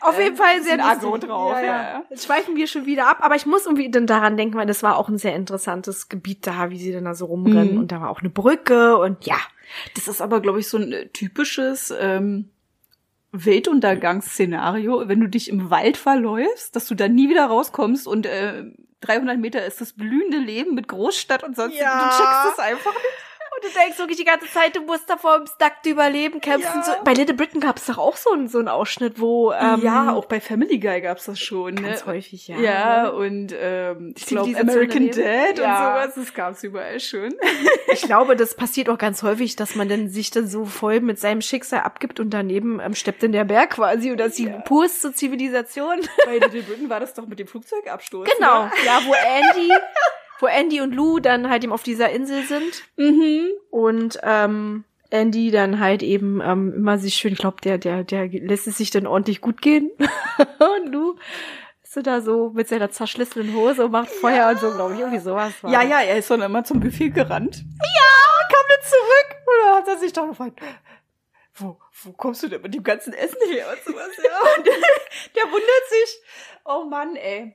Auf 0.00 0.18
jeden 0.18 0.36
Fall 0.36 0.62
sehr 0.62 0.84
aggro 0.84 1.16
drauf, 1.16 1.52
Ja, 1.56 1.62
ja. 1.62 2.04
Jetzt 2.10 2.26
schweifen 2.26 2.56
wir 2.56 2.66
schon 2.66 2.86
wieder 2.86 3.08
ab, 3.08 3.18
aber 3.20 3.36
ich 3.36 3.46
muss 3.46 3.66
irgendwie 3.66 3.90
dann 3.90 4.06
daran 4.06 4.36
denken, 4.36 4.56
weil 4.56 4.66
das 4.66 4.82
war 4.82 4.96
auch 4.96 5.08
ein 5.08 5.18
sehr 5.18 5.34
interessantes 5.36 6.08
Gebiet 6.08 6.46
da, 6.46 6.70
wie 6.70 6.78
sie 6.78 6.92
dann 6.92 7.04
da 7.04 7.14
so 7.14 7.26
rumrennen 7.26 7.74
Mhm. 7.74 7.78
und 7.80 7.92
da 7.92 8.00
war 8.00 8.10
auch 8.10 8.20
eine 8.20 8.30
Brücke 8.30 8.96
und 8.98 9.24
ja. 9.26 9.36
Das 9.94 10.08
ist 10.08 10.20
aber, 10.20 10.40
glaube 10.40 10.60
ich, 10.60 10.68
so 10.68 10.76
ein 10.76 10.92
äh, 10.92 11.06
typisches 11.08 11.94
ähm, 11.98 12.50
Weltuntergangsszenario, 13.32 15.08
wenn 15.08 15.20
du 15.20 15.28
dich 15.28 15.48
im 15.48 15.70
Wald 15.70 15.96
verläufst, 15.96 16.76
dass 16.76 16.86
du 16.86 16.94
da 16.94 17.08
nie 17.08 17.28
wieder 17.30 17.46
rauskommst 17.46 18.06
und 18.06 18.26
äh, 18.26 18.64
300 19.02 19.38
Meter 19.38 19.64
ist 19.64 19.80
das 19.80 19.92
blühende 19.92 20.38
Leben 20.38 20.74
mit 20.74 20.88
Großstadt 20.88 21.44
und 21.44 21.56
sonst. 21.56 21.76
Ja. 21.76 21.98
Du 21.98 22.16
checkst 22.16 22.52
es 22.52 22.58
einfach 22.58 22.92
nicht. 22.92 23.31
Du 23.62 23.68
denkst 23.78 23.98
wirklich 23.98 24.18
die 24.18 24.24
ganze 24.24 24.50
Zeit, 24.50 24.74
du 24.76 24.80
musst 24.82 25.08
da 25.08 25.16
vor 25.16 25.38
dem 25.38 25.46
nackte 25.60 25.90
Überleben 25.90 26.40
kämpfen. 26.40 26.70
Ja. 26.74 26.82
So, 26.82 26.92
bei 27.04 27.12
Little 27.14 27.34
Britain 27.34 27.60
gab 27.60 27.76
es 27.76 27.86
doch 27.86 27.98
auch 27.98 28.16
so 28.16 28.32
einen, 28.32 28.48
so 28.48 28.58
einen 28.58 28.68
Ausschnitt, 28.68 29.20
wo 29.20 29.52
ähm, 29.52 29.80
ja, 29.82 30.12
auch 30.12 30.24
bei 30.26 30.40
Family 30.40 30.78
Guy 30.78 31.00
gab's 31.00 31.26
das 31.26 31.38
schon. 31.38 31.74
Ne? 31.74 31.82
ganz 31.82 32.04
häufig, 32.06 32.48
ja. 32.48 32.58
Ja, 32.58 33.08
und 33.08 33.54
ähm, 33.58 34.14
ich 34.16 34.26
glaube 34.26 34.58
American. 34.58 35.10
Dad 35.10 35.58
Ja. 35.58 35.94
und 35.96 36.02
sowas, 36.02 36.14
das 36.16 36.34
gab's 36.34 36.62
überall 36.64 36.98
schon. 37.00 37.34
Ich 37.92 38.02
glaube, 38.02 38.36
das 38.36 38.54
passiert 38.56 38.88
auch 38.88 38.98
ganz 38.98 39.22
häufig, 39.22 39.54
dass 39.56 39.74
man 39.74 39.88
dann 39.88 40.08
sich 40.08 40.30
dann 40.30 40.46
so 40.48 40.64
voll 40.64 41.00
mit 41.00 41.18
seinem 41.20 41.40
Schicksal 41.40 41.80
abgibt 41.80 42.18
und 42.20 42.30
daneben 42.30 42.80
ähm, 42.80 42.94
steppt 42.94 43.22
in 43.22 43.32
der 43.32 43.44
Berg 43.44 43.70
quasi 43.70 44.10
und 44.10 44.18
das 44.18 44.28
ist 44.30 44.38
die 44.38 44.46
Ja. 44.46 44.60
purste 44.60 45.12
Zivilisation. 45.12 46.00
bei 46.26 46.38
Little 46.38 46.62
Britain 46.62 46.90
war 46.90 47.00
das 47.00 47.14
doch 47.14 47.26
mit 47.26 47.38
dem 47.38 47.46
Flugzeugabsturz. 47.46 48.28
Genau, 48.36 48.64
Ne? 48.64 48.70
ja, 48.84 49.00
wo 49.06 49.12
Andy, 49.14 49.70
wo 50.42 50.46
Andy 50.46 50.80
und 50.80 50.92
Lou 50.94 51.18
dann 51.20 51.48
halt 51.48 51.64
eben 51.64 51.72
auf 51.72 51.82
dieser 51.82 52.10
Insel 52.10 52.42
sind 52.42 52.82
Mhm. 52.96 53.48
und 53.70 54.18
ähm, 54.22 54.84
Andy 55.10 55.50
dann 55.50 55.78
halt 55.78 56.02
eben 56.02 56.40
ähm, 56.42 56.72
immer 56.74 56.98
sich 56.98 57.14
schön, 57.14 57.32
ich 57.34 57.38
glaube, 57.38 57.60
der, 57.62 57.78
der, 57.78 58.02
der 58.02 58.26
lässt 58.28 58.66
es 58.66 58.78
sich 58.78 58.90
dann 58.90 59.06
ordentlich 59.06 59.40
gut 59.40 59.60
gehen. 59.62 59.90
und 60.78 60.92
Lou 60.92 61.14
ist 61.82 61.92
so 61.94 62.00
da 62.02 62.20
so 62.22 62.50
mit 62.54 62.68
seiner 62.68 62.90
zerschlissenen 62.90 63.54
Hose 63.54 63.84
und 63.84 63.90
macht 63.92 64.08
Feuer 64.10 64.48
und 64.50 64.58
so, 64.58 64.70
glaube 64.72 64.94
ich, 64.94 65.00
irgendwie 65.00 65.18
sowas. 65.20 65.52
War 65.62 65.70
Ja, 65.70 65.82
ja, 65.82 66.00
er 66.00 66.16
ist 66.16 66.30
dann 66.30 66.40
immer 66.42 66.64
zum 66.64 66.80
Buffet 66.80 67.10
gerannt. 67.10 67.56
Ja, 67.56 68.48
kam 68.48 68.64
dann 68.68 68.88
zurück. 68.88 69.36
Und 69.46 69.66
dann 69.66 69.74
hat 69.76 69.88
er 69.88 69.98
sich 69.98 70.12
doch 70.14 70.26
gefragt, 70.28 70.58
wo, 71.56 71.78
wo 72.04 72.12
kommst 72.12 72.42
du 72.42 72.48
denn 72.48 72.62
mit 72.62 72.72
dem 72.74 72.82
ganzen 72.82 73.12
Essen 73.12 73.36
her 73.50 73.66
und 73.70 73.84
sowas? 73.84 74.08
Ja, 74.16 74.38
und 74.56 74.66
der 75.36 75.42
wundert 75.44 75.88
sich. 75.90 76.20
Oh 76.64 76.84
Mann, 76.88 77.14
ey. 77.16 77.54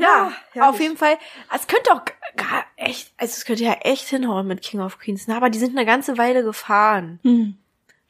Ja, 0.00 0.32
herrlich. 0.52 0.68
auf 0.68 0.80
jeden 0.80 0.96
Fall. 0.96 1.18
Es 1.54 1.66
könnte 1.66 1.92
auch 1.92 2.02
gar 2.36 2.64
echt, 2.76 3.12
also 3.16 3.32
es 3.32 3.44
könnte 3.44 3.64
ja 3.64 3.72
echt 3.82 4.08
hinhauen 4.08 4.46
mit 4.46 4.62
King 4.62 4.80
of 4.80 4.98
Queens, 4.98 5.26
ne? 5.26 5.36
aber 5.36 5.50
die 5.50 5.58
sind 5.58 5.76
eine 5.76 5.86
ganze 5.86 6.18
Weile 6.18 6.42
gefahren. 6.42 7.20
Hm. 7.22 7.56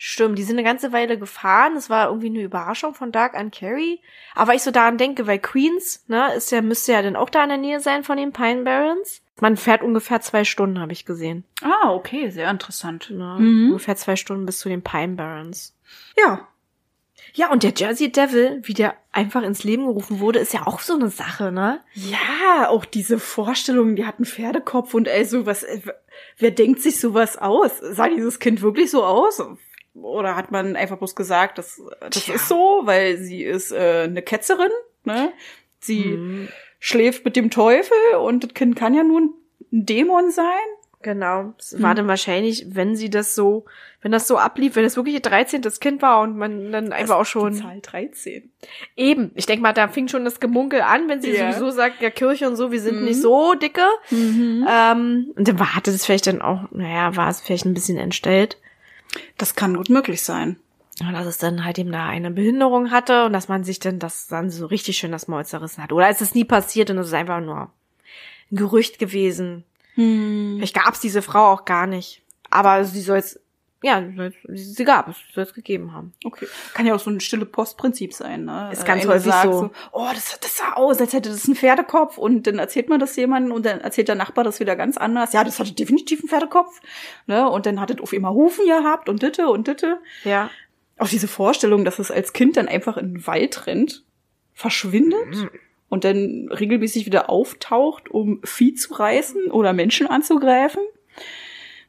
Stimmt, 0.02 0.38
die 0.38 0.44
sind 0.44 0.56
eine 0.56 0.64
ganze 0.64 0.92
Weile 0.92 1.18
gefahren. 1.18 1.76
Es 1.76 1.90
war 1.90 2.06
irgendwie 2.06 2.28
eine 2.28 2.40
Überraschung 2.40 2.94
von 2.94 3.12
Dark 3.12 3.34
an 3.34 3.50
Carrie. 3.50 4.00
Aber 4.34 4.54
ich 4.54 4.62
so 4.62 4.70
daran 4.70 4.96
denke, 4.96 5.26
weil 5.26 5.38
Queens, 5.38 6.04
ne, 6.08 6.32
ist 6.32 6.50
ja, 6.52 6.62
müsste 6.62 6.92
ja 6.92 7.02
dann 7.02 7.16
auch 7.16 7.28
da 7.28 7.42
in 7.42 7.50
der 7.50 7.58
Nähe 7.58 7.80
sein 7.80 8.02
von 8.02 8.16
den 8.16 8.32
Pine 8.32 8.62
Barrens. 8.62 9.20
Man 9.40 9.58
fährt 9.58 9.82
ungefähr 9.82 10.22
zwei 10.22 10.44
Stunden, 10.44 10.80
habe 10.80 10.92
ich 10.92 11.04
gesehen. 11.04 11.44
Ah, 11.60 11.92
okay, 11.92 12.30
sehr 12.30 12.50
interessant. 12.50 13.10
Ne? 13.10 13.36
Mhm. 13.40 13.66
Ungefähr 13.72 13.94
zwei 13.94 14.16
Stunden 14.16 14.46
bis 14.46 14.58
zu 14.60 14.70
den 14.70 14.80
Pine 14.80 15.16
Barrens. 15.16 15.76
Ja. 16.16 16.48
Ja, 17.32 17.50
und 17.50 17.62
der 17.62 17.72
Jersey 17.76 18.10
Devil, 18.10 18.60
wie 18.64 18.74
der 18.74 18.94
einfach 19.12 19.42
ins 19.42 19.64
Leben 19.64 19.86
gerufen 19.86 20.20
wurde, 20.20 20.38
ist 20.38 20.52
ja 20.52 20.66
auch 20.66 20.80
so 20.80 20.94
eine 20.94 21.10
Sache, 21.10 21.52
ne? 21.52 21.80
Ja, 21.94 22.68
auch 22.68 22.84
diese 22.84 23.18
Vorstellung, 23.18 23.96
die 23.96 24.06
hat 24.06 24.16
einen 24.16 24.24
Pferdekopf 24.24 24.94
und 24.94 25.08
ey, 25.08 25.24
sowas, 25.24 25.62
äh, 25.62 25.80
wer 26.38 26.50
denkt 26.50 26.80
sich 26.80 27.00
sowas 27.00 27.38
aus? 27.38 27.78
Sah 27.80 28.08
dieses 28.08 28.38
Kind 28.38 28.62
wirklich 28.62 28.90
so 28.90 29.04
aus? 29.04 29.42
Oder 29.94 30.36
hat 30.36 30.50
man 30.50 30.76
einfach 30.76 30.98
bloß 30.98 31.16
gesagt, 31.16 31.58
das, 31.58 31.80
das 32.00 32.28
ist 32.28 32.48
so, 32.48 32.82
weil 32.84 33.18
sie 33.18 33.42
ist 33.42 33.72
äh, 33.72 34.04
eine 34.04 34.22
Ketzerin, 34.22 34.70
ne? 35.04 35.32
Sie 35.80 36.04
mhm. 36.04 36.48
schläft 36.78 37.24
mit 37.24 37.36
dem 37.36 37.50
Teufel 37.50 37.96
und 38.20 38.44
das 38.44 38.54
Kind 38.54 38.76
kann 38.76 38.94
ja 38.94 39.02
nur 39.02 39.20
ein 39.20 39.34
Dämon 39.70 40.30
sein. 40.30 40.46
Genau. 41.02 41.54
Es 41.58 41.80
war 41.80 41.94
dann 41.94 42.08
wahrscheinlich, 42.08 42.66
wenn 42.74 42.94
sie 42.94 43.08
das 43.08 43.34
so, 43.34 43.64
wenn 44.02 44.12
das 44.12 44.28
so 44.28 44.36
ablief, 44.36 44.76
wenn 44.76 44.84
es 44.84 44.96
wirklich 44.96 45.14
ihr 45.14 45.22
13. 45.22 45.62
Kind 45.80 46.02
war 46.02 46.20
und 46.20 46.36
man 46.36 46.72
dann 46.72 46.92
einfach 46.92 47.16
auch 47.16 47.24
schon. 47.24 47.54
Die 47.54 47.60
Zahl 47.60 47.80
13. 47.80 48.50
Eben. 48.96 49.30
Ich 49.34 49.46
denke 49.46 49.62
mal, 49.62 49.72
da 49.72 49.88
fing 49.88 50.08
schon 50.08 50.26
das 50.26 50.40
Gemunkel 50.40 50.82
an, 50.82 51.08
wenn 51.08 51.22
sie 51.22 51.30
yeah. 51.30 51.52
sowieso 51.52 51.70
sagt, 51.70 52.02
ja, 52.02 52.10
Kirche 52.10 52.46
und 52.46 52.56
so, 52.56 52.70
wir 52.70 52.80
sind 52.80 52.98
mhm. 52.98 53.06
nicht 53.06 53.20
so 53.20 53.54
dicke. 53.54 53.86
Mhm. 54.10 54.66
Ähm, 54.68 55.32
und 55.34 55.48
dann 55.48 55.58
war, 55.58 55.74
hatte 55.74 55.90
das 55.90 56.04
vielleicht 56.04 56.26
dann 56.26 56.42
auch, 56.42 56.70
naja, 56.70 57.16
war 57.16 57.30
es 57.30 57.40
vielleicht 57.40 57.64
ein 57.64 57.74
bisschen 57.74 57.96
entstellt. 57.96 58.58
Das 59.38 59.54
kann 59.54 59.76
gut 59.76 59.88
möglich 59.88 60.22
sein. 60.22 60.56
Und 61.00 61.14
dass 61.14 61.26
es 61.26 61.38
dann 61.38 61.64
halt 61.64 61.78
eben 61.78 61.92
da 61.92 62.06
eine 62.06 62.30
Behinderung 62.30 62.90
hatte 62.90 63.24
und 63.24 63.32
dass 63.32 63.48
man 63.48 63.64
sich 63.64 63.78
dann 63.78 63.98
das 63.98 64.28
dann 64.28 64.50
so 64.50 64.66
richtig 64.66 64.98
schön 64.98 65.12
das 65.12 65.28
Maul 65.28 65.46
zerrissen 65.46 65.82
hat. 65.82 65.92
Oder 65.92 66.10
ist 66.10 66.20
es 66.20 66.34
nie 66.34 66.44
passiert 66.44 66.90
und 66.90 66.98
es 66.98 67.06
ist 67.06 67.14
einfach 67.14 67.40
nur 67.40 67.70
ein 68.52 68.56
Gerücht 68.56 68.98
gewesen 68.98 69.64
hm. 69.94 70.54
Vielleicht 70.56 70.74
gab 70.74 70.94
es 70.94 71.00
diese 71.00 71.22
Frau 71.22 71.52
auch 71.52 71.64
gar 71.64 71.86
nicht. 71.86 72.22
Aber 72.50 72.84
sie 72.84 73.00
soll 73.00 73.18
es, 73.18 73.40
ja, 73.82 74.02
sie 74.48 74.84
gab 74.84 75.08
es, 75.08 75.16
sie 75.16 75.34
soll 75.34 75.44
es 75.44 75.54
gegeben 75.54 75.92
haben. 75.92 76.12
Okay. 76.24 76.46
Kann 76.74 76.86
ja 76.86 76.94
auch 76.94 77.00
so 77.00 77.10
ein 77.10 77.20
stille 77.20 77.46
Postprinzip 77.46 78.12
sein, 78.12 78.44
ne? 78.44 78.70
Ist 78.72 78.84
ganz 78.84 79.06
häufig 79.06 79.32
so. 79.42 79.52
so. 79.52 79.70
Oh, 79.92 80.08
das, 80.12 80.38
das 80.40 80.56
sah 80.56 80.72
aus, 80.74 81.00
als 81.00 81.12
hätte 81.12 81.30
das 81.30 81.46
einen 81.46 81.56
Pferdekopf 81.56 82.18
und 82.18 82.46
dann 82.46 82.58
erzählt 82.58 82.88
man 82.88 83.00
das 83.00 83.16
jemandem 83.16 83.52
und 83.52 83.64
dann 83.64 83.80
erzählt 83.80 84.08
der 84.08 84.16
Nachbar 84.16 84.44
das 84.44 84.60
wieder 84.60 84.76
ganz 84.76 84.96
anders. 84.96 85.32
Ja, 85.32 85.44
das 85.44 85.58
hatte 85.60 85.72
definitiv 85.72 86.20
einen 86.20 86.28
Pferdekopf, 86.28 86.80
ne? 87.26 87.48
Und 87.48 87.66
dann 87.66 87.80
hat 87.80 87.90
es 87.90 88.00
auf 88.00 88.12
immer 88.12 88.34
Hufen 88.34 88.66
gehabt 88.66 89.08
und 89.08 89.22
ditte 89.22 89.48
und 89.48 89.68
ditte. 89.68 89.98
Ja. 90.24 90.50
Auch 90.98 91.08
diese 91.08 91.28
Vorstellung, 91.28 91.84
dass 91.84 91.98
es 91.98 92.10
als 92.10 92.32
Kind 92.32 92.56
dann 92.56 92.68
einfach 92.68 92.96
in 92.96 93.14
den 93.14 93.26
Wald 93.26 93.66
rennt, 93.66 94.04
verschwindet. 94.52 95.28
Mhm 95.28 95.50
und 95.90 96.04
dann 96.04 96.48
regelmäßig 96.48 97.04
wieder 97.04 97.28
auftaucht, 97.28 98.10
um 98.10 98.40
Vieh 98.44 98.74
zu 98.74 98.94
reißen 98.94 99.50
oder 99.50 99.74
Menschen 99.74 100.06
anzugreifen. 100.06 100.82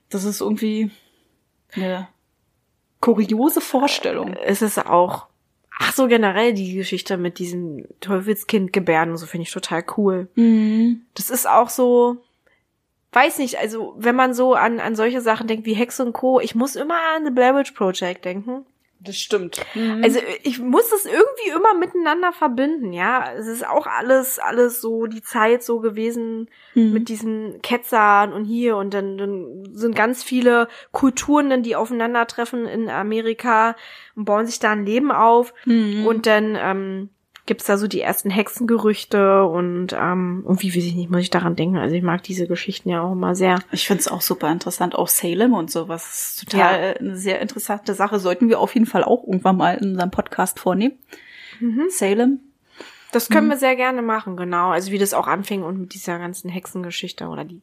Das 0.10 0.26
ist 0.26 0.42
irgendwie 0.42 0.92
eine 1.74 2.10
kuriose 3.00 3.62
Vorstellung. 3.62 4.34
Es 4.34 4.62
ist 4.62 4.84
auch, 4.86 5.28
ach 5.80 5.94
so 5.94 6.08
generell 6.08 6.54
die 6.54 6.74
Geschichte 6.74 7.16
mit 7.16 7.40
diesem 7.40 7.86
Teufelskind 8.02 8.74
gebärden, 8.74 9.16
so 9.18 9.28
finde 9.28 9.44
ich 9.44 9.52
total 9.52 9.86
cool. 9.96 10.28
Mhm. 10.36 11.04
Das 11.14 11.30
ist 11.30 11.48
auch 11.48 11.70
so, 11.70 12.18
weiß 13.12 13.38
nicht, 13.38 13.60
also 13.60 13.94
wenn 13.98 14.16
man 14.16 14.34
so 14.34 14.56
an, 14.56 14.80
an 14.80 14.96
solche 14.96 15.22
Sachen 15.22 15.48
denkt 15.48 15.68
wie 15.68 15.76
Hex 15.76 16.00
und 16.00 16.14
Co., 16.14 16.40
ich 16.40 16.56
muss 16.56 16.76
immer 16.76 16.98
an 17.16 17.24
The 17.24 17.32
Blair 17.32 17.56
Witch 17.56 17.72
Project 17.72 18.26
denken. 18.26 18.66
Das 19.04 19.18
stimmt. 19.18 19.66
Mhm. 19.74 20.04
Also 20.04 20.20
ich 20.44 20.60
muss 20.60 20.92
es 20.92 21.06
irgendwie 21.06 21.50
immer 21.56 21.74
miteinander 21.74 22.32
verbinden, 22.32 22.94
ja. 22.94 23.34
Es 23.34 23.48
ist 23.48 23.68
auch 23.68 23.88
alles, 23.88 24.38
alles 24.38 24.80
so 24.80 25.08
die 25.08 25.24
Zeit 25.24 25.64
so 25.64 25.80
gewesen 25.80 26.50
mhm. 26.76 26.94
mit 26.94 27.10
diesen 27.10 27.62
Ketzern 27.64 28.32
und 28.32 28.46
hier 28.46 28.78
und 28.78 28.94
dann, 28.94 29.18
dann 29.18 29.64
sind 29.74 29.96
ganz 29.96 30.24
viele 30.24 30.68
Kulturen, 30.92 31.50
dann, 31.50 31.64
die 31.64 31.76
aufeinandertreffen 31.76 32.68
in 32.68 32.90
Amerika 32.90 33.76
und 34.16 34.26
bauen 34.26 34.46
sich 34.46 34.60
da 34.60 34.72
ein 34.72 34.86
Leben 34.86 35.12
auf 35.12 35.54
mhm. 35.66 36.06
und 36.06 36.28
dann 36.28 36.56
ähm, 36.56 37.10
gibt's 37.52 37.66
da 37.66 37.76
so 37.76 37.90
die 37.90 38.00
ersten 38.00 38.30
Hexengerüchte 38.30 39.44
und 39.44 39.92
ähm, 39.92 40.44
irgendwie 40.46 40.70
weiß 40.70 40.86
ich 40.86 40.96
nicht, 40.96 41.12
muss 41.12 41.20
ich 41.20 41.32
daran 41.32 41.58
denken. 41.58 41.76
Also 41.76 41.94
ich 41.98 42.02
mag 42.02 42.24
diese 42.24 42.48
Geschichten 42.48 42.88
ja 42.88 43.02
auch 43.02 43.12
immer 43.12 43.36
sehr. 43.36 43.60
Ich 43.74 43.88
finde 43.88 44.00
es 44.00 44.08
auch 44.08 44.22
super 44.22 44.50
interessant, 44.50 44.96
auch 44.96 45.10
Salem 45.10 45.54
und 45.54 45.70
sowas. 45.70 46.42
Total 46.48 46.82
ja. 46.82 46.96
eine 46.98 47.18
sehr 47.18 47.42
interessante 47.42 47.94
Sache. 47.94 48.20
Sollten 48.20 48.48
wir 48.48 48.62
auf 48.62 48.74
jeden 48.74 48.86
Fall 48.86 49.04
auch 49.04 49.28
irgendwann 49.28 49.58
mal 49.58 49.76
in 49.76 49.90
unserem 49.90 50.12
Podcast 50.12 50.62
vornehmen. 50.62 50.98
Mhm. 51.60 51.88
Salem. 51.90 52.40
Das 53.12 53.28
können 53.28 53.48
mhm. 53.48 53.52
wir 53.52 53.58
sehr 53.58 53.76
gerne 53.76 54.02
machen, 54.02 54.38
genau. 54.38 54.70
Also 54.70 54.94
wie 54.94 54.98
das 54.98 55.14
auch 55.14 55.28
anfing 55.28 55.64
und 55.64 55.78
mit 55.78 55.94
dieser 55.94 56.20
ganzen 56.20 56.48
Hexengeschichte 56.50 57.28
oder 57.28 57.44
die 57.44 57.62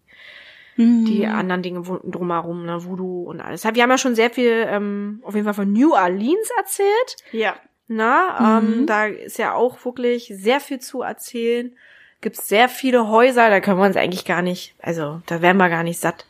mhm. 0.76 1.06
die 1.06 1.26
anderen 1.26 1.62
Dinge 1.62 1.80
drumherum, 2.04 2.66
ne, 2.66 2.84
Voodoo 2.84 3.22
und 3.22 3.40
alles. 3.40 3.64
Wir 3.64 3.82
haben 3.82 3.90
ja 3.90 3.96
schon 3.96 4.14
sehr 4.14 4.28
viel 4.28 4.66
ähm, 4.68 5.22
auf 5.22 5.34
jeden 5.34 5.46
Fall 5.46 5.54
von 5.54 5.72
New 5.72 5.94
Orleans 5.94 6.50
erzählt. 6.58 7.16
Ja. 7.32 7.56
Na, 7.88 8.58
ähm, 8.60 8.66
mhm. 8.66 8.72
ähm, 8.74 8.86
da 8.86 9.06
ist 9.06 9.38
ja 9.38 9.54
auch 9.54 9.84
wirklich 9.84 10.32
sehr 10.34 10.60
viel 10.60 10.78
zu 10.78 11.02
erzählen. 11.02 11.72
Gibt's 12.20 12.48
sehr 12.48 12.68
viele 12.68 13.08
Häuser, 13.08 13.48
da 13.48 13.60
können 13.60 13.78
wir 13.78 13.86
uns 13.86 13.96
eigentlich 13.96 14.24
gar 14.24 14.42
nicht, 14.42 14.74
also 14.80 15.22
da 15.26 15.40
wären 15.40 15.56
wir 15.56 15.68
gar 15.68 15.82
nicht 15.82 16.00
satt. 16.00 16.26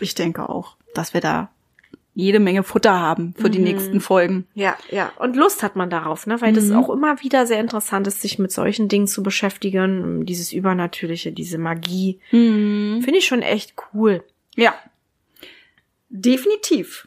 Ich 0.00 0.14
denke 0.14 0.48
auch, 0.48 0.76
dass 0.94 1.14
wir 1.14 1.20
da 1.20 1.50
jede 2.14 2.40
Menge 2.40 2.64
Futter 2.64 2.98
haben 2.98 3.32
für 3.38 3.46
mhm. 3.46 3.52
die 3.52 3.58
nächsten 3.60 4.00
Folgen. 4.00 4.48
Ja, 4.54 4.76
ja. 4.90 5.12
Und 5.20 5.36
Lust 5.36 5.62
hat 5.62 5.76
man 5.76 5.88
darauf, 5.88 6.26
ne? 6.26 6.40
Weil 6.40 6.50
mhm. 6.50 6.56
das 6.56 6.72
auch 6.72 6.90
immer 6.90 7.22
wieder 7.22 7.46
sehr 7.46 7.60
interessant 7.60 8.08
ist, 8.08 8.22
sich 8.22 8.40
mit 8.40 8.50
solchen 8.50 8.88
Dingen 8.88 9.06
zu 9.06 9.22
beschäftigen. 9.22 10.26
Dieses 10.26 10.52
Übernatürliche, 10.52 11.30
diese 11.30 11.58
Magie. 11.58 12.18
Mhm. 12.32 13.02
Finde 13.04 13.18
ich 13.18 13.26
schon 13.26 13.42
echt 13.42 13.74
cool. 13.94 14.24
Ja. 14.56 14.74
Definitiv. 16.08 17.06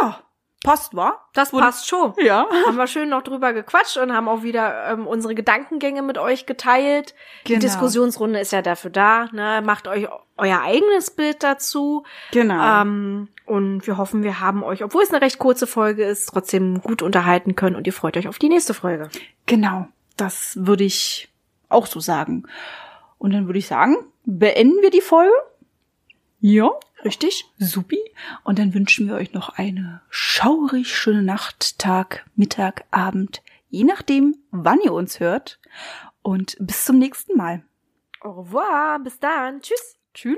Ja. 0.00 0.22
Passt, 0.62 0.94
wa? 0.94 1.18
Das 1.32 1.54
Wurde, 1.54 1.64
passt 1.64 1.88
schon. 1.88 2.12
Ja. 2.18 2.46
Haben 2.66 2.76
wir 2.76 2.86
schön 2.86 3.08
noch 3.08 3.22
drüber 3.22 3.54
gequatscht 3.54 3.96
und 3.96 4.12
haben 4.12 4.28
auch 4.28 4.42
wieder 4.42 4.90
ähm, 4.92 5.06
unsere 5.06 5.34
Gedankengänge 5.34 6.02
mit 6.02 6.18
euch 6.18 6.44
geteilt. 6.44 7.14
Genau. 7.44 7.58
Die 7.58 7.66
Diskussionsrunde 7.66 8.40
ist 8.40 8.52
ja 8.52 8.60
dafür 8.60 8.90
da. 8.90 9.28
Ne? 9.32 9.62
Macht 9.64 9.88
euch 9.88 10.06
euer 10.36 10.60
eigenes 10.60 11.10
Bild 11.12 11.42
dazu. 11.42 12.04
Genau. 12.32 12.82
Ähm, 12.82 13.28
und 13.46 13.86
wir 13.86 13.96
hoffen, 13.96 14.22
wir 14.22 14.40
haben 14.40 14.62
euch, 14.62 14.84
obwohl 14.84 15.02
es 15.02 15.10
eine 15.10 15.22
recht 15.22 15.38
kurze 15.38 15.66
Folge 15.66 16.04
ist, 16.04 16.26
trotzdem 16.26 16.82
gut 16.82 17.00
unterhalten 17.00 17.56
können 17.56 17.76
und 17.76 17.86
ihr 17.86 17.94
freut 17.94 18.18
euch 18.18 18.28
auf 18.28 18.38
die 18.38 18.50
nächste 18.50 18.74
Folge. 18.74 19.08
Genau. 19.46 19.88
Das 20.18 20.58
würde 20.60 20.84
ich 20.84 21.30
auch 21.70 21.86
so 21.86 22.00
sagen. 22.00 22.44
Und 23.16 23.32
dann 23.32 23.46
würde 23.46 23.58
ich 23.58 23.66
sagen, 23.66 23.96
beenden 24.26 24.82
wir 24.82 24.90
die 24.90 25.00
Folge. 25.00 25.32
Ja. 26.40 26.70
Richtig? 27.04 27.46
Supi. 27.58 27.98
Und 28.44 28.58
dann 28.58 28.74
wünschen 28.74 29.08
wir 29.08 29.14
euch 29.14 29.32
noch 29.32 29.50
eine 29.50 30.02
schaurig 30.10 30.94
schöne 30.94 31.22
Nacht, 31.22 31.78
Tag, 31.78 32.26
Mittag, 32.34 32.84
Abend, 32.90 33.42
je 33.68 33.84
nachdem, 33.84 34.36
wann 34.50 34.80
ihr 34.80 34.92
uns 34.92 35.20
hört. 35.20 35.58
Und 36.22 36.56
bis 36.60 36.84
zum 36.84 36.98
nächsten 36.98 37.36
Mal. 37.36 37.64
Au 38.20 38.42
revoir, 38.42 38.98
bis 38.98 39.18
dann. 39.18 39.60
Tschüss. 39.62 39.96
Tschüss. 40.12 40.36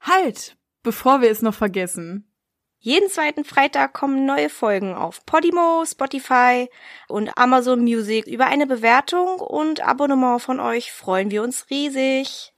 Halt, 0.00 0.56
bevor 0.82 1.20
wir 1.20 1.30
es 1.30 1.42
noch 1.42 1.54
vergessen. 1.54 2.30
Jeden 2.78 3.10
zweiten 3.10 3.44
Freitag 3.44 3.94
kommen 3.94 4.26
neue 4.26 4.48
Folgen 4.48 4.94
auf 4.94 5.26
Podimo, 5.26 5.84
Spotify 5.84 6.68
und 7.08 7.36
Amazon 7.36 7.80
Music. 7.80 8.26
Über 8.26 8.46
eine 8.46 8.66
Bewertung 8.66 9.40
und 9.40 9.80
Abonnement 9.80 10.40
von 10.40 10.60
euch 10.60 10.92
freuen 10.92 11.30
wir 11.30 11.42
uns 11.42 11.68
riesig. 11.68 12.55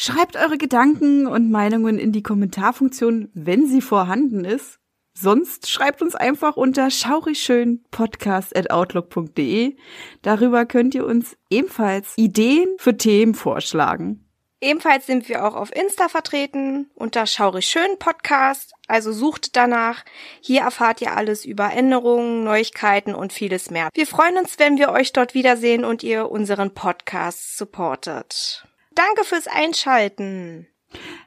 Schreibt 0.00 0.36
eure 0.36 0.58
Gedanken 0.58 1.26
und 1.26 1.50
Meinungen 1.50 1.98
in 1.98 2.12
die 2.12 2.22
Kommentarfunktion, 2.22 3.32
wenn 3.34 3.66
sie 3.66 3.80
vorhanden 3.80 4.44
ist. 4.44 4.78
Sonst 5.12 5.68
schreibt 5.68 6.02
uns 6.02 6.14
einfach 6.14 6.56
unter 6.56 6.88
schaurigschönpodcast.outlook.de. 6.88 9.74
Darüber 10.22 10.66
könnt 10.66 10.94
ihr 10.94 11.04
uns 11.04 11.36
ebenfalls 11.50 12.12
Ideen 12.14 12.68
für 12.78 12.96
Themen 12.96 13.34
vorschlagen. 13.34 14.24
Ebenfalls 14.60 15.06
sind 15.06 15.28
wir 15.28 15.44
auch 15.44 15.56
auf 15.56 15.74
Insta 15.74 16.08
vertreten 16.08 16.88
unter 16.94 17.26
Schaurig 17.26 17.66
Schön 17.66 17.98
Podcast, 17.98 18.74
also 18.86 19.10
sucht 19.10 19.56
danach. 19.56 20.04
Hier 20.40 20.60
erfahrt 20.60 21.02
ihr 21.02 21.16
alles 21.16 21.44
über 21.44 21.72
Änderungen, 21.72 22.44
Neuigkeiten 22.44 23.16
und 23.16 23.32
vieles 23.32 23.72
mehr. 23.72 23.88
Wir 23.94 24.06
freuen 24.06 24.36
uns, 24.36 24.60
wenn 24.60 24.78
wir 24.78 24.90
euch 24.90 25.12
dort 25.12 25.34
wiedersehen 25.34 25.84
und 25.84 26.04
ihr 26.04 26.30
unseren 26.30 26.72
Podcast 26.72 27.56
supportet. 27.56 28.67
Danke 28.98 29.22
fürs 29.22 29.46
Einschalten. 29.46 30.66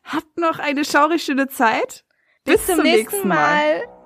Habt 0.03 0.37
noch 0.37 0.59
eine 0.59 0.83
schaurig 0.83 1.23
schöne 1.23 1.47
Zeit. 1.47 2.03
Bis, 2.43 2.65
Bis 2.65 2.75
zum, 2.75 2.83
nächsten 2.83 3.29
Mal. 3.29 3.79
mal. 3.79 4.00